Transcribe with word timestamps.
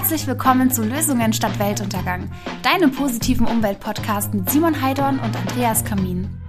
Herzlich 0.00 0.28
willkommen 0.28 0.70
zu 0.70 0.84
Lösungen 0.84 1.32
statt 1.32 1.58
Weltuntergang, 1.58 2.30
deinem 2.62 2.92
positiven 2.92 3.48
Umweltpodcast 3.48 4.32
mit 4.32 4.48
Simon 4.48 4.80
Heidorn 4.80 5.18
und 5.18 5.34
Andreas 5.36 5.84
Kamin. 5.84 6.40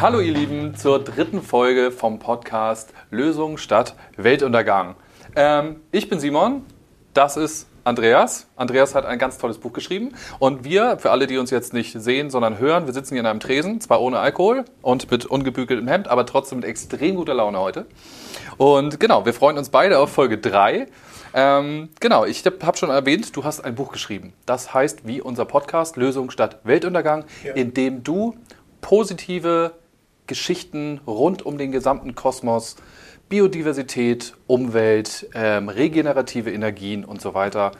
Hallo 0.00 0.20
ihr 0.20 0.32
Lieben 0.32 0.76
zur 0.76 1.02
dritten 1.02 1.42
Folge 1.42 1.90
vom 1.90 2.20
Podcast 2.20 2.94
Lösungen 3.10 3.58
statt 3.58 3.96
Weltuntergang. 4.16 4.94
Ähm, 5.34 5.80
ich 5.90 6.08
bin 6.08 6.20
Simon, 6.20 6.62
das 7.14 7.36
ist 7.36 7.66
Andreas. 7.82 8.46
Andreas 8.54 8.94
hat 8.94 9.04
ein 9.04 9.18
ganz 9.18 9.38
tolles 9.38 9.58
Buch 9.58 9.72
geschrieben. 9.72 10.12
Und 10.38 10.62
wir, 10.62 10.98
für 10.98 11.10
alle, 11.10 11.26
die 11.26 11.36
uns 11.36 11.50
jetzt 11.50 11.72
nicht 11.72 12.00
sehen, 12.00 12.30
sondern 12.30 12.60
hören, 12.60 12.86
wir 12.86 12.92
sitzen 12.92 13.14
hier 13.14 13.20
in 13.22 13.26
einem 13.26 13.40
Tresen, 13.40 13.80
zwar 13.80 14.00
ohne 14.00 14.20
Alkohol 14.20 14.64
und 14.82 15.10
mit 15.10 15.26
ungebügeltem 15.26 15.88
Hemd, 15.88 16.06
aber 16.06 16.26
trotzdem 16.26 16.60
mit 16.60 16.68
extrem 16.68 17.16
guter 17.16 17.34
Laune 17.34 17.58
heute. 17.58 17.86
Und 18.56 19.00
genau, 19.00 19.26
wir 19.26 19.34
freuen 19.34 19.58
uns 19.58 19.70
beide 19.70 19.98
auf 19.98 20.12
Folge 20.12 20.38
3. 20.38 20.86
Ähm, 21.34 21.88
genau, 22.00 22.24
ich 22.24 22.44
habe 22.44 22.76
schon 22.76 22.90
erwähnt, 22.90 23.34
du 23.36 23.44
hast 23.44 23.60
ein 23.60 23.74
Buch 23.74 23.92
geschrieben. 23.92 24.32
Das 24.46 24.74
heißt, 24.74 25.06
wie 25.06 25.20
unser 25.20 25.44
Podcast, 25.44 25.96
Lösung 25.96 26.30
statt 26.30 26.60
Weltuntergang, 26.64 27.24
ja. 27.44 27.54
in 27.54 27.74
dem 27.74 28.02
du 28.02 28.36
positive 28.80 29.72
Geschichten 30.26 31.00
rund 31.06 31.44
um 31.44 31.58
den 31.58 31.72
gesamten 31.72 32.14
Kosmos 32.14 32.76
Biodiversität, 33.28 34.34
Umwelt, 34.46 35.28
ähm, 35.34 35.68
regenerative 35.70 36.52
Energien 36.52 37.04
und 37.04 37.22
so 37.22 37.32
weiter 37.32 37.72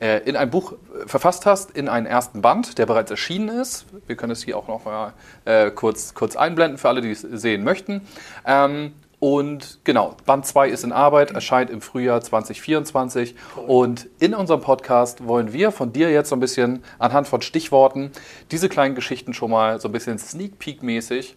äh, 0.00 0.18
in 0.28 0.36
ein 0.36 0.50
Buch 0.50 0.72
äh, 0.72 1.08
verfasst 1.08 1.46
hast, 1.46 1.70
in 1.70 1.88
einen 1.88 2.06
ersten 2.06 2.42
Band, 2.42 2.78
der 2.78 2.86
bereits 2.86 3.10
erschienen 3.10 3.48
ist. 3.48 3.86
Wir 4.06 4.16
können 4.16 4.32
es 4.32 4.44
hier 4.44 4.56
auch 4.56 4.68
noch 4.68 4.84
mal 4.84 5.14
äh, 5.44 5.70
kurz, 5.70 6.14
kurz 6.14 6.36
einblenden 6.36 6.78
für 6.78 6.88
alle, 6.88 7.00
die 7.00 7.10
es 7.10 7.22
sehen 7.22 7.64
möchten. 7.64 8.02
Ähm, 8.44 8.92
und 9.20 9.80
genau, 9.82 10.14
Band 10.26 10.46
2 10.46 10.68
ist 10.68 10.84
in 10.84 10.92
Arbeit, 10.92 11.32
erscheint 11.32 11.70
im 11.70 11.80
Frühjahr 11.80 12.20
2024. 12.20 13.34
Und 13.66 14.08
in 14.20 14.34
unserem 14.34 14.60
Podcast 14.60 15.26
wollen 15.26 15.52
wir 15.52 15.72
von 15.72 15.92
dir 15.92 16.10
jetzt 16.10 16.28
so 16.28 16.36
ein 16.36 16.40
bisschen 16.40 16.84
anhand 16.98 17.26
von 17.26 17.42
Stichworten 17.42 18.12
diese 18.52 18.68
kleinen 18.68 18.94
Geschichten 18.94 19.34
schon 19.34 19.50
mal 19.50 19.80
so 19.80 19.88
ein 19.88 19.92
bisschen 19.92 20.18
Sneak 20.18 20.58
Peek 20.58 20.82
mäßig 20.82 21.36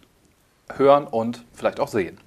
hören 0.76 1.06
und 1.08 1.44
vielleicht 1.54 1.80
auch 1.80 1.88
sehen. 1.88 2.18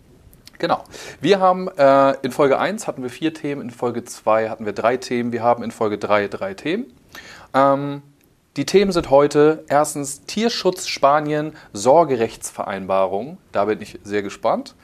Genau. 0.58 0.84
Wir 1.22 1.39
haben 1.39 1.69
äh, 1.78 2.16
in 2.22 2.31
Folge 2.31 2.59
1 2.59 2.88
hatten 2.88 3.02
wir 3.02 3.09
vier 3.09 3.34
Themen, 3.34 3.62
in 3.62 3.69
Folge 3.72 4.03
2 4.03 4.50
hatten 4.50 4.66
wir 4.66 4.73
drei 4.73 4.97
Themen, 4.97 5.31
wir 5.31 5.44
haben 5.44 5.64
in 5.64 5.72
Folge 5.72 5.97
3 5.97 6.28
drei 6.28 6.53
Themen. 6.53 6.86
Ähm, 7.53 8.02
die 8.58 8.66
Themen 8.66 8.94
sind 8.94 9.09
heute 9.09 9.66
erstens 9.67 10.23
Tierschutz 10.25 10.88
Spanien, 10.88 11.53
Sorgerechtsvereinbarung. 11.73 13.38
Da 13.52 13.66
bin 13.66 13.81
ich 13.81 14.00
sehr 14.03 14.23
gespannt. 14.23 14.75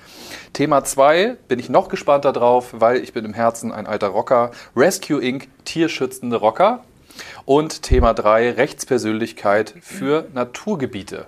Thema 0.52 0.84
2 0.84 1.38
bin 1.48 1.58
ich 1.58 1.70
noch 1.70 1.88
gespannter 1.88 2.34
drauf, 2.34 2.74
weil 2.74 2.98
ich 2.98 3.14
bin 3.14 3.24
im 3.24 3.34
Herzen 3.34 3.72
ein 3.72 3.88
alter 3.88 4.08
Rocker. 4.08 4.52
Rescue 4.76 5.22
Inc. 5.22 5.48
Tierschützende 5.64 6.36
Rocker. 6.36 6.84
Und 7.46 7.84
Thema 7.84 8.14
3 8.14 8.52
Rechtspersönlichkeit 8.52 9.74
für 9.82 10.28
Naturgebiete. 10.34 11.28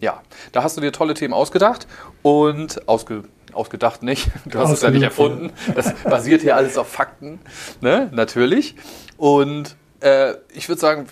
Ja, 0.00 0.22
da 0.52 0.62
hast 0.62 0.76
du 0.76 0.82
dir 0.82 0.92
tolle 0.92 1.14
Themen 1.14 1.32
ausgedacht 1.32 1.86
und 2.22 2.86
ausge 2.88 3.24
ausgedacht 3.54 4.02
nicht. 4.02 4.30
Du 4.44 4.58
hast 4.58 4.70
es 4.70 4.82
ja 4.82 4.90
nicht 4.90 5.02
erfunden. 5.02 5.52
Das 5.74 5.94
basiert 6.04 6.42
hier 6.42 6.54
alles 6.54 6.76
auf 6.76 6.88
Fakten, 6.88 7.40
ne? 7.80 8.10
natürlich. 8.12 8.76
Und 9.16 9.74
äh, 10.00 10.34
ich 10.54 10.68
würde 10.68 10.80
sagen, 10.80 11.06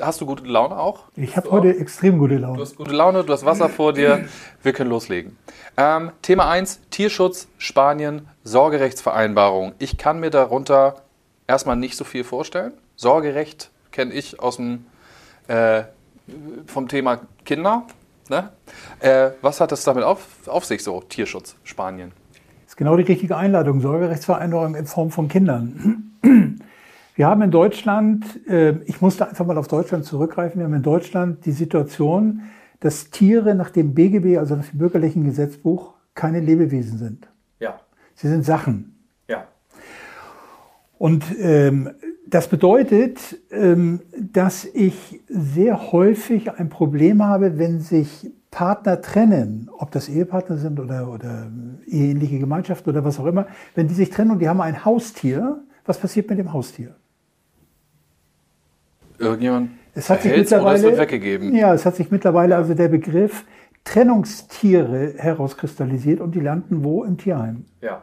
hast 0.00 0.20
du 0.20 0.26
gute 0.26 0.44
Laune 0.44 0.78
auch? 0.78 1.04
Ich 1.16 1.36
habe 1.36 1.50
heute 1.50 1.76
extrem 1.76 2.18
gute 2.18 2.36
Laune. 2.36 2.56
Du 2.56 2.62
hast 2.62 2.76
gute 2.76 2.92
Laune, 2.92 3.24
du 3.24 3.32
hast 3.32 3.44
Wasser 3.44 3.68
vor 3.68 3.92
dir. 3.92 4.26
Wir 4.62 4.72
können 4.72 4.90
loslegen. 4.90 5.36
Ähm, 5.76 6.12
Thema 6.22 6.48
1, 6.50 6.80
Tierschutz, 6.90 7.48
Spanien, 7.58 8.28
Sorgerechtsvereinbarung. 8.44 9.74
Ich 9.78 9.98
kann 9.98 10.20
mir 10.20 10.30
darunter 10.30 11.02
erstmal 11.46 11.76
nicht 11.76 11.96
so 11.96 12.04
viel 12.04 12.24
vorstellen. 12.24 12.72
Sorgerecht 12.96 13.70
kenne 13.92 14.12
ich 14.12 14.40
aus 14.40 14.56
dem, 14.56 14.86
äh, 15.48 15.84
vom 16.66 16.88
Thema 16.88 17.20
Kinder. 17.44 17.84
Ne? 18.28 18.50
Äh, 19.00 19.30
was 19.42 19.60
hat 19.60 19.72
das 19.72 19.84
damit 19.84 20.04
auf, 20.04 20.26
auf 20.46 20.64
sich 20.64 20.82
so, 20.82 21.00
Tierschutz, 21.00 21.56
Spanien? 21.64 22.12
Das 22.64 22.72
ist 22.72 22.76
genau 22.76 22.96
die 22.96 23.04
richtige 23.04 23.36
Einladung, 23.36 23.80
Sorgerechtsvereinbarung 23.80 24.74
in 24.74 24.86
Form 24.86 25.10
von 25.10 25.28
Kindern. 25.28 26.18
Wir 27.16 27.26
haben 27.28 27.40
in 27.40 27.50
Deutschland, 27.50 28.46
äh, 28.46 28.78
ich 28.84 29.00
musste 29.00 29.26
einfach 29.26 29.46
mal 29.46 29.56
auf 29.56 29.68
Deutschland 29.68 30.04
zurückgreifen, 30.04 30.60
wir 30.60 30.66
haben 30.66 30.74
in 30.74 30.82
Deutschland 30.82 31.46
die 31.46 31.52
Situation, 31.52 32.42
dass 32.80 33.08
Tiere 33.08 33.54
nach 33.54 33.70
dem 33.70 33.94
BGB, 33.94 34.36
also 34.36 34.54
nach 34.54 34.66
dem 34.66 34.78
bürgerlichen 34.78 35.24
Gesetzbuch, 35.24 35.94
keine 36.14 36.40
Lebewesen 36.40 36.98
sind. 36.98 37.28
Ja. 37.58 37.80
Sie 38.14 38.28
sind 38.28 38.44
Sachen. 38.44 38.98
Ja. 39.28 39.46
Und 40.98 41.24
ähm, 41.40 41.90
das 42.26 42.48
bedeutet, 42.48 43.38
ähm, 43.50 44.02
dass 44.18 44.66
ich 44.66 45.22
sehr 45.26 45.92
häufig 45.92 46.52
ein 46.52 46.68
Problem 46.68 47.24
habe, 47.24 47.58
wenn 47.58 47.80
sich 47.80 48.30
Partner 48.50 49.00
trennen, 49.00 49.70
ob 49.78 49.90
das 49.90 50.10
Ehepartner 50.10 50.58
sind 50.58 50.78
oder, 50.78 51.10
oder 51.10 51.50
eheähnliche 51.86 52.38
Gemeinschaften 52.38 52.90
oder 52.90 53.04
was 53.04 53.18
auch 53.18 53.26
immer, 53.26 53.46
wenn 53.74 53.88
die 53.88 53.94
sich 53.94 54.10
trennen 54.10 54.32
und 54.32 54.40
die 54.40 54.50
haben 54.50 54.60
ein 54.60 54.84
Haustier, 54.84 55.62
was 55.86 55.98
passiert 55.98 56.28
mit 56.28 56.38
dem 56.38 56.52
Haustier? 56.52 56.94
Irgendjemand 59.18 59.70
es 59.96 60.10
hat 60.10 60.22
sich 60.22 60.36
mittlerweile, 60.36 60.98
weggegeben. 60.98 61.54
Ja, 61.54 61.72
es 61.72 61.86
hat 61.86 61.96
sich 61.96 62.10
mittlerweile 62.10 62.56
also 62.56 62.74
der 62.74 62.88
Begriff 62.88 63.44
Trennungstiere 63.84 65.14
herauskristallisiert 65.16 66.20
und 66.20 66.34
die 66.34 66.40
landen 66.40 66.84
wo? 66.84 67.02
Im 67.02 67.16
Tierheim. 67.16 67.64
Ja. 67.80 68.02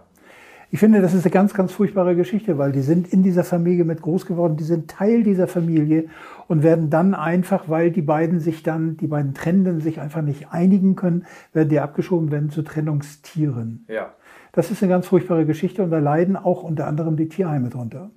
Ich 0.72 0.79
finde, 0.79 1.02
das 1.02 1.13
ist 1.13 1.23
eine 1.23 1.31
ganz, 1.31 1.53
ganz 1.53 1.72
furchtbare 1.72 2.16
Geschichte, 2.16 2.57
weil 2.57 2.72
die 2.72 2.81
sind 2.81 3.13
in 3.13 3.22
dieser 3.22 3.44
Familie 3.44 3.85
mit 3.85 4.02
groß 4.02 4.25
geworden, 4.25 4.57
die 4.57 4.63
sind 4.63 4.90
Teil 4.90 5.22
dieser 5.22 5.47
Familie 5.47 6.06
und 6.47 6.63
werden 6.63 6.90
dann 6.90 7.13
einfach, 7.13 7.69
weil 7.69 7.91
die 7.91 8.02
beiden 8.02 8.40
sich 8.40 8.63
dann, 8.63 8.97
die 8.97 9.06
beiden 9.06 9.35
Trennenden 9.35 9.81
sich 9.81 10.00
einfach 10.02 10.23
nicht 10.23 10.47
einigen 10.52 10.96
können, 10.96 11.28
werden 11.52 11.69
die 11.69 11.79
abgeschoben 11.79 12.31
werden 12.31 12.50
zu 12.50 12.63
Trennungstieren. 12.63 13.85
Ja. 13.88 14.13
Das 14.52 14.72
ist 14.72 14.81
eine 14.81 14.90
ganz 14.90 15.06
furchtbare 15.06 15.46
Geschichte 15.46 15.84
und 15.84 15.91
da 15.91 16.00
leiden 16.00 16.35
auch 16.35 16.63
unter 16.63 16.88
anderem 16.88 17.18
die 17.18 17.29
Tierheime 17.29 17.69
drunter. 17.69 18.09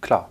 Klar. 0.00 0.28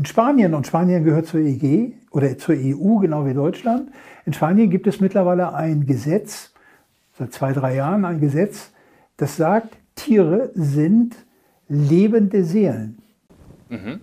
In 0.00 0.06
Spanien, 0.06 0.54
und 0.54 0.66
Spanien 0.66 1.04
gehört 1.04 1.26
zur 1.26 1.40
EG 1.40 1.92
oder 2.10 2.38
zur 2.38 2.54
EU, 2.54 2.96
genau 3.00 3.26
wie 3.26 3.34
Deutschland, 3.34 3.90
in 4.24 4.32
Spanien 4.32 4.70
gibt 4.70 4.86
es 4.86 4.98
mittlerweile 4.98 5.52
ein 5.52 5.84
Gesetz, 5.84 6.54
seit 7.18 7.34
zwei, 7.34 7.52
drei 7.52 7.74
Jahren 7.74 8.06
ein 8.06 8.18
Gesetz, 8.18 8.70
das 9.18 9.36
sagt, 9.36 9.76
Tiere 9.96 10.52
sind 10.54 11.16
lebende 11.68 12.44
Seelen. 12.44 13.02
Mhm. 13.68 14.00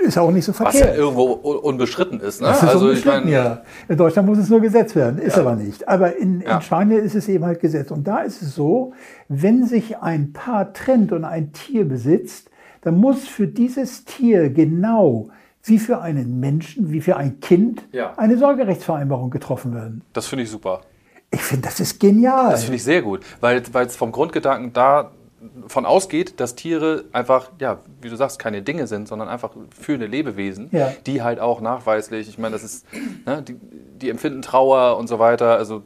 Ist 0.00 0.16
auch 0.16 0.30
nicht 0.30 0.46
so 0.46 0.54
verkehrt. 0.54 0.84
Was 0.84 0.96
ja 0.96 0.96
irgendwo 0.96 1.24
unbeschritten 1.24 2.18
ist. 2.20 2.40
Ne? 2.40 2.46
Das 2.46 2.62
ist 2.62 2.68
also 2.70 2.86
unbestritten, 2.86 3.18
ich 3.18 3.24
mein, 3.24 3.32
ja. 3.34 3.62
In 3.88 3.98
Deutschland 3.98 4.26
muss 4.26 4.38
es 4.38 4.48
nur 4.48 4.62
gesetzt 4.62 4.96
werden, 4.96 5.18
ist 5.18 5.36
ja. 5.36 5.42
aber 5.42 5.54
nicht. 5.54 5.86
Aber 5.86 6.16
in, 6.16 6.40
ja. 6.40 6.56
in 6.56 6.62
Spanien 6.62 7.04
ist 7.04 7.14
es 7.14 7.28
eben 7.28 7.44
halt 7.44 7.60
gesetzt. 7.60 7.92
Und 7.92 8.08
da 8.08 8.20
ist 8.20 8.40
es 8.40 8.54
so, 8.54 8.94
wenn 9.28 9.66
sich 9.66 9.98
ein 9.98 10.32
Paar 10.32 10.72
trennt 10.72 11.12
und 11.12 11.24
ein 11.24 11.52
Tier 11.52 11.86
besitzt, 11.86 12.48
dann 12.82 12.96
muss 12.96 13.26
für 13.26 13.46
dieses 13.46 14.04
Tier 14.04 14.50
genau 14.50 15.30
wie 15.64 15.78
für 15.78 16.00
einen 16.00 16.38
Menschen, 16.38 16.92
wie 16.92 17.00
für 17.00 17.16
ein 17.16 17.40
Kind 17.40 17.82
ja. 17.92 18.14
eine 18.16 18.38
Sorgerechtsvereinbarung 18.38 19.30
getroffen 19.30 19.74
werden. 19.74 20.02
Das 20.12 20.26
finde 20.26 20.44
ich 20.44 20.50
super. 20.50 20.82
Ich 21.30 21.40
finde, 21.40 21.64
das 21.66 21.80
ist 21.80 21.98
genial. 21.98 22.50
Das 22.50 22.62
finde 22.62 22.76
ich 22.76 22.84
sehr 22.84 23.02
gut, 23.02 23.20
weil 23.40 23.60
es 23.60 23.96
vom 23.96 24.12
Grundgedanken 24.12 24.72
da 24.72 25.10
von 25.66 25.86
ausgeht, 25.86 26.40
dass 26.40 26.54
Tiere 26.54 27.04
einfach, 27.12 27.50
ja, 27.60 27.80
wie 28.00 28.08
du 28.08 28.16
sagst, 28.16 28.38
keine 28.38 28.62
Dinge 28.62 28.86
sind, 28.86 29.08
sondern 29.08 29.28
einfach 29.28 29.50
fühlende 29.78 30.06
Lebewesen, 30.06 30.68
ja. 30.72 30.92
die 31.06 31.22
halt 31.22 31.40
auch 31.40 31.60
nachweislich, 31.60 32.28
ich 32.28 32.38
meine, 32.38 32.54
das 32.54 32.64
ist, 32.64 32.86
ne, 33.26 33.42
die, 33.42 33.56
die, 34.00 34.10
empfinden 34.10 34.42
Trauer 34.42 34.96
und 34.96 35.08
so 35.08 35.18
weiter. 35.18 35.56
Also 35.56 35.82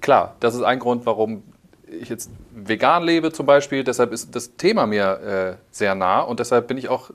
klar, 0.00 0.36
das 0.40 0.54
ist 0.54 0.62
ein 0.62 0.78
Grund, 0.78 1.06
warum 1.06 1.42
ich 2.00 2.08
jetzt 2.08 2.30
vegan 2.54 3.02
lebe 3.02 3.32
zum 3.32 3.46
Beispiel. 3.46 3.84
Deshalb 3.84 4.12
ist 4.12 4.34
das 4.34 4.56
Thema 4.56 4.86
mir 4.86 5.56
äh, 5.58 5.64
sehr 5.70 5.94
nah 5.94 6.20
und 6.20 6.40
deshalb 6.40 6.68
bin 6.68 6.78
ich 6.78 6.88
auch 6.88 7.10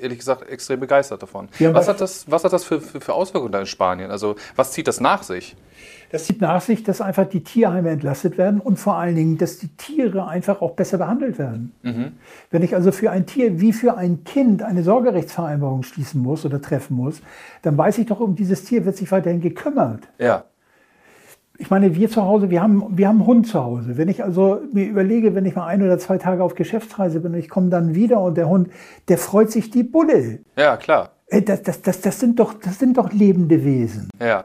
ehrlich 0.00 0.18
gesagt 0.18 0.48
extrem 0.48 0.80
begeistert 0.80 1.22
davon. 1.22 1.48
Ja, 1.58 1.74
was, 1.74 1.88
hat 1.88 2.00
das, 2.00 2.30
was 2.30 2.44
hat 2.44 2.52
das 2.52 2.64
für, 2.64 2.80
für, 2.80 3.00
für 3.00 3.14
Auswirkungen 3.14 3.52
da 3.52 3.60
in 3.60 3.66
Spanien? 3.66 4.10
Also 4.10 4.36
was 4.56 4.72
zieht 4.72 4.88
das 4.88 5.00
nach 5.00 5.22
sich? 5.22 5.56
Das 6.10 6.24
zieht 6.24 6.40
nach 6.40 6.60
sich, 6.60 6.82
dass 6.82 7.00
einfach 7.00 7.28
die 7.28 7.44
Tierheime 7.44 7.90
entlastet 7.90 8.36
werden 8.36 8.60
und 8.60 8.78
vor 8.78 8.96
allen 8.96 9.14
Dingen, 9.14 9.38
dass 9.38 9.58
die 9.58 9.68
Tiere 9.68 10.26
einfach 10.26 10.60
auch 10.60 10.72
besser 10.72 10.98
behandelt 10.98 11.38
werden. 11.38 11.72
Mhm. 11.82 12.12
Wenn 12.50 12.62
ich 12.62 12.74
also 12.74 12.90
für 12.90 13.12
ein 13.12 13.26
Tier 13.26 13.60
wie 13.60 13.72
für 13.72 13.96
ein 13.96 14.24
Kind 14.24 14.62
eine 14.62 14.82
Sorgerechtsvereinbarung 14.82 15.84
schließen 15.84 16.20
muss 16.20 16.44
oder 16.44 16.60
treffen 16.60 16.96
muss, 16.96 17.22
dann 17.62 17.78
weiß 17.78 17.98
ich 17.98 18.06
doch, 18.06 18.18
um 18.18 18.34
dieses 18.34 18.64
Tier 18.64 18.84
wird 18.84 18.96
sich 18.96 19.12
weiterhin 19.12 19.40
gekümmert. 19.40 20.08
Ja. 20.18 20.44
Ich 21.60 21.68
meine, 21.68 21.94
wir 21.94 22.08
zu 22.08 22.22
Hause, 22.22 22.48
wir 22.48 22.62
haben, 22.62 22.96
wir 22.96 23.06
haben 23.06 23.18
einen 23.18 23.26
Hund 23.26 23.46
zu 23.46 23.62
Hause. 23.62 23.98
Wenn 23.98 24.08
ich 24.08 24.24
also 24.24 24.62
mir 24.72 24.86
überlege, 24.86 25.34
wenn 25.34 25.44
ich 25.44 25.54
mal 25.54 25.66
ein 25.66 25.82
oder 25.82 25.98
zwei 25.98 26.16
Tage 26.16 26.42
auf 26.42 26.54
Geschäftsreise 26.54 27.20
bin 27.20 27.34
und 27.34 27.38
ich 27.38 27.50
komme 27.50 27.68
dann 27.68 27.94
wieder 27.94 28.18
und 28.22 28.38
der 28.38 28.48
Hund, 28.48 28.70
der 29.08 29.18
freut 29.18 29.50
sich 29.50 29.70
die 29.70 29.82
Bulle. 29.82 30.38
Ja, 30.56 30.78
klar. 30.78 31.10
Das, 31.28 31.62
das, 31.62 31.82
das, 31.82 32.00
das, 32.00 32.18
sind, 32.18 32.40
doch, 32.40 32.54
das 32.54 32.78
sind 32.78 32.96
doch 32.96 33.12
lebende 33.12 33.62
Wesen. 33.62 34.08
Ja. 34.18 34.44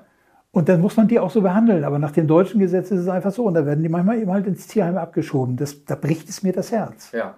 Und 0.51 0.67
dann 0.67 0.81
muss 0.81 0.97
man 0.97 1.07
die 1.07 1.17
auch 1.17 1.31
so 1.31 1.41
behandeln. 1.41 1.85
Aber 1.85 1.99
nach 1.99 2.11
dem 2.11 2.27
deutschen 2.27 2.59
Gesetz 2.59 2.91
ist 2.91 2.99
es 2.99 3.07
einfach 3.07 3.31
so. 3.31 3.45
Und 3.45 3.53
da 3.53 3.65
werden 3.65 3.81
die 3.81 3.89
manchmal 3.89 4.19
eben 4.19 4.31
halt 4.31 4.45
ins 4.45 4.67
Tierheim 4.67 4.97
abgeschoben. 4.97 5.55
Das, 5.55 5.85
da 5.85 5.95
bricht 5.95 6.27
es 6.27 6.43
mir 6.43 6.51
das 6.51 6.73
Herz. 6.73 7.13
Ja. 7.13 7.37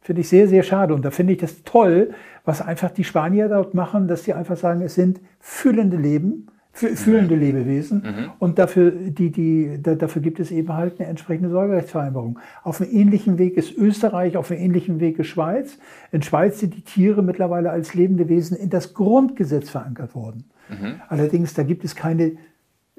Finde 0.00 0.20
ich 0.22 0.28
sehr, 0.28 0.46
sehr 0.46 0.62
schade. 0.62 0.94
Und 0.94 1.04
da 1.04 1.10
finde 1.10 1.32
ich 1.32 1.40
das 1.40 1.64
toll, 1.64 2.12
was 2.44 2.62
einfach 2.62 2.90
die 2.90 3.04
Spanier 3.04 3.48
dort 3.48 3.74
machen, 3.74 4.06
dass 4.06 4.22
sie 4.22 4.32
einfach 4.32 4.56
sagen, 4.56 4.80
es 4.82 4.94
sind 4.94 5.20
fühlende 5.40 5.96
Leben, 5.96 6.46
fühlende 6.72 7.34
Lebewesen. 7.34 8.02
Mhm. 8.02 8.30
Und 8.38 8.58
dafür, 8.58 8.92
die, 8.92 9.30
die, 9.30 9.80
da, 9.82 9.94
dafür 9.94 10.22
gibt 10.22 10.38
es 10.38 10.50
eben 10.50 10.72
halt 10.72 11.00
eine 11.00 11.08
entsprechende 11.08 11.50
Sorgerechtsvereinbarung. 11.50 12.38
Auf 12.62 12.80
einem 12.80 12.90
ähnlichen 12.92 13.38
Weg 13.38 13.56
ist 13.56 13.76
Österreich, 13.76 14.36
auf 14.36 14.50
einem 14.50 14.60
ähnlichen 14.60 15.00
Weg 15.00 15.18
ist 15.18 15.26
Schweiz. 15.26 15.78
In 16.12 16.22
Schweiz 16.22 16.60
sind 16.60 16.76
die 16.76 16.82
Tiere 16.82 17.22
mittlerweile 17.22 17.70
als 17.70 17.94
lebende 17.94 18.28
Wesen 18.28 18.56
in 18.56 18.70
das 18.70 18.94
Grundgesetz 18.94 19.70
verankert 19.70 20.14
worden. 20.14 20.44
Mhm. 20.68 21.00
Allerdings, 21.08 21.54
da 21.54 21.62
gibt 21.64 21.84
es 21.84 21.96
keine, 21.96 22.32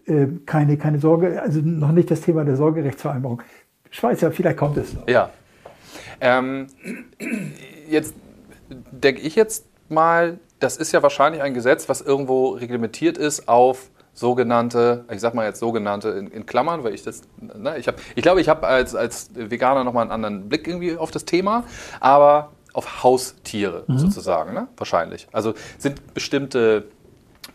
äh, 0.05 0.27
keine, 0.45 0.77
keine 0.77 0.99
Sorge, 0.99 1.41
also 1.41 1.61
noch 1.61 1.91
nicht 1.91 2.11
das 2.11 2.21
Thema 2.21 2.43
der 2.43 2.57
Sorgerechtsvereinbarung. 2.57 3.41
Schweizer, 3.91 4.31
vielleicht 4.31 4.57
kommt 4.57 4.77
es 4.77 4.93
noch. 4.93 5.07
Ja. 5.07 5.29
Ähm, 6.21 6.67
jetzt 7.89 8.13
denke 8.91 9.21
ich 9.21 9.35
jetzt 9.35 9.65
mal, 9.87 10.37
das 10.59 10.77
ist 10.77 10.91
ja 10.91 11.01
wahrscheinlich 11.01 11.41
ein 11.41 11.53
Gesetz, 11.53 11.89
was 11.89 12.01
irgendwo 12.01 12.49
reglementiert 12.49 13.17
ist 13.17 13.47
auf 13.47 13.89
sogenannte, 14.13 15.05
ich 15.11 15.21
sag 15.21 15.33
mal 15.33 15.45
jetzt 15.45 15.59
sogenannte 15.59 16.09
in, 16.09 16.27
in 16.27 16.45
Klammern, 16.45 16.83
weil 16.83 16.93
ich 16.93 17.03
das, 17.03 17.21
ne, 17.39 17.77
ich 17.77 17.87
habe, 17.87 17.97
ich 18.15 18.21
glaube, 18.21 18.41
ich 18.41 18.49
habe 18.49 18.67
als, 18.67 18.93
als 18.93 19.29
Veganer 19.33 19.83
nochmal 19.83 20.03
einen 20.03 20.11
anderen 20.11 20.49
Blick 20.49 20.67
irgendwie 20.67 20.97
auf 20.97 21.11
das 21.11 21.25
Thema, 21.25 21.63
aber 21.99 22.51
auf 22.73 23.03
Haustiere 23.03 23.85
mhm. 23.87 23.97
sozusagen, 23.97 24.53
ne? 24.53 24.67
wahrscheinlich. 24.77 25.27
Also 25.31 25.53
sind 25.77 26.13
bestimmte 26.13 26.85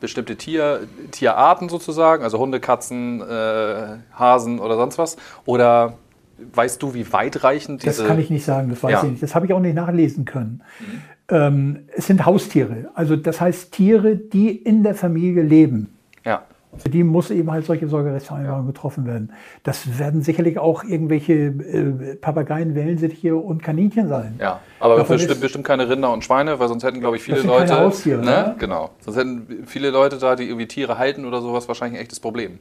bestimmte 0.00 0.36
Tier, 0.36 0.80
Tierarten 1.12 1.68
sozusagen, 1.68 2.24
also 2.24 2.38
Hunde, 2.38 2.60
Katzen, 2.60 3.20
äh, 3.20 3.98
Hasen 4.12 4.58
oder 4.58 4.76
sonst 4.76 4.98
was? 4.98 5.16
Oder 5.46 5.94
weißt 6.52 6.82
du, 6.82 6.94
wie 6.94 7.10
weitreichend 7.12 7.82
diese... 7.84 8.02
Das 8.02 8.08
kann 8.08 8.18
ich 8.18 8.28
nicht 8.28 8.44
sagen, 8.44 8.70
das 8.70 8.82
weiß 8.82 8.92
ja. 8.92 9.02
ich 9.04 9.10
nicht. 9.10 9.22
Das 9.22 9.34
habe 9.34 9.46
ich 9.46 9.52
auch 9.52 9.60
nicht 9.60 9.74
nachlesen 9.74 10.24
können. 10.24 10.62
Mhm. 10.80 11.02
Ähm, 11.28 11.86
es 11.96 12.06
sind 12.06 12.26
Haustiere, 12.26 12.90
also 12.94 13.16
das 13.16 13.40
heißt 13.40 13.72
Tiere, 13.72 14.16
die 14.16 14.50
in 14.56 14.82
der 14.82 14.94
Familie 14.94 15.42
leben. 15.42 15.96
Ja. 16.24 16.44
Für 16.78 16.88
die 16.88 17.04
muss 17.04 17.30
eben 17.30 17.50
halt 17.50 17.64
solche 17.64 17.88
Sorgerechtsvereinbarungen 17.88 18.66
getroffen 18.66 19.06
werden. 19.06 19.32
Das 19.62 19.98
werden 19.98 20.22
sicherlich 20.22 20.58
auch 20.58 20.84
irgendwelche 20.84 21.32
äh, 21.32 22.16
Papageien, 22.16 22.74
Wellensittiche 22.74 23.36
und 23.36 23.62
Kaninchen 23.62 24.08
sein. 24.08 24.36
Ja, 24.40 24.60
aber 24.80 24.96
Davon 24.96 25.16
bestimmt, 25.16 25.40
bestimmt 25.40 25.64
keine 25.64 25.88
Rinder 25.88 26.12
und 26.12 26.24
Schweine, 26.24 26.58
weil 26.58 26.68
sonst 26.68 26.84
hätten, 26.84 27.00
glaube 27.00 27.16
ich, 27.16 27.22
viele 27.22 27.36
das 27.36 27.42
sind 27.42 27.50
Leute. 27.50 27.72
Keine 27.72 27.80
Haustiere, 27.86 28.20
ne? 28.20 28.30
ne? 28.30 28.56
Genau. 28.58 28.90
Sonst 29.00 29.16
hätten 29.16 29.64
viele 29.66 29.90
Leute 29.90 30.18
da, 30.18 30.36
die 30.36 30.44
irgendwie 30.44 30.66
Tiere 30.66 30.98
halten 30.98 31.24
oder 31.24 31.40
sowas, 31.40 31.68
wahrscheinlich 31.68 31.98
ein 31.98 32.02
echtes 32.02 32.20
Problem. 32.20 32.58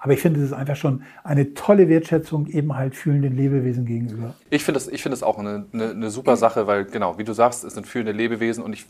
Aber 0.00 0.12
ich 0.12 0.20
finde, 0.20 0.40
es 0.40 0.46
ist 0.46 0.52
einfach 0.52 0.76
schon 0.76 1.02
eine 1.24 1.54
tolle 1.54 1.88
Wertschätzung 1.88 2.46
eben 2.46 2.76
halt 2.76 2.94
fühlenden 2.94 3.36
Lebewesen 3.36 3.86
gegenüber. 3.86 4.34
Ich 4.50 4.64
finde 4.64 4.78
das, 4.78 4.88
ich 4.88 5.02
finde 5.02 5.14
das 5.14 5.22
auch 5.22 5.38
eine, 5.38 5.66
eine, 5.72 5.90
eine 5.90 6.10
super 6.10 6.36
Sache, 6.36 6.66
weil 6.66 6.84
genau, 6.84 7.18
wie 7.18 7.24
du 7.24 7.32
sagst, 7.32 7.64
es 7.64 7.74
sind 7.74 7.86
fühlende 7.86 8.12
Lebewesen 8.12 8.62
und 8.62 8.72
ich, 8.72 8.86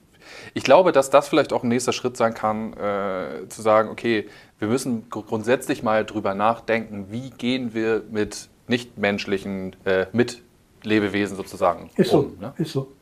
ich 0.54 0.62
glaube, 0.62 0.92
dass 0.92 1.10
das 1.10 1.28
vielleicht 1.28 1.52
auch 1.52 1.62
ein 1.62 1.68
nächster 1.68 1.92
Schritt 1.92 2.16
sein 2.16 2.34
kann, 2.34 2.72
äh, 2.74 3.48
zu 3.48 3.62
sagen, 3.62 3.88
okay, 3.88 4.26
wir 4.58 4.68
müssen 4.68 5.08
grundsätzlich 5.10 5.82
mal 5.82 6.04
drüber 6.04 6.34
nachdenken, 6.34 7.06
wie 7.10 7.30
gehen 7.30 7.74
wir 7.74 8.02
mit 8.10 8.48
nichtmenschlichen, 8.68 9.76
äh, 9.84 10.06
mit 10.12 10.42
Lebewesen 10.82 11.36
sozusagen 11.36 11.90
ist 11.96 12.12
um. 12.12 12.36
So, 12.36 12.40
ne? 12.40 12.54
Ist 12.58 12.72
so. 12.72 12.92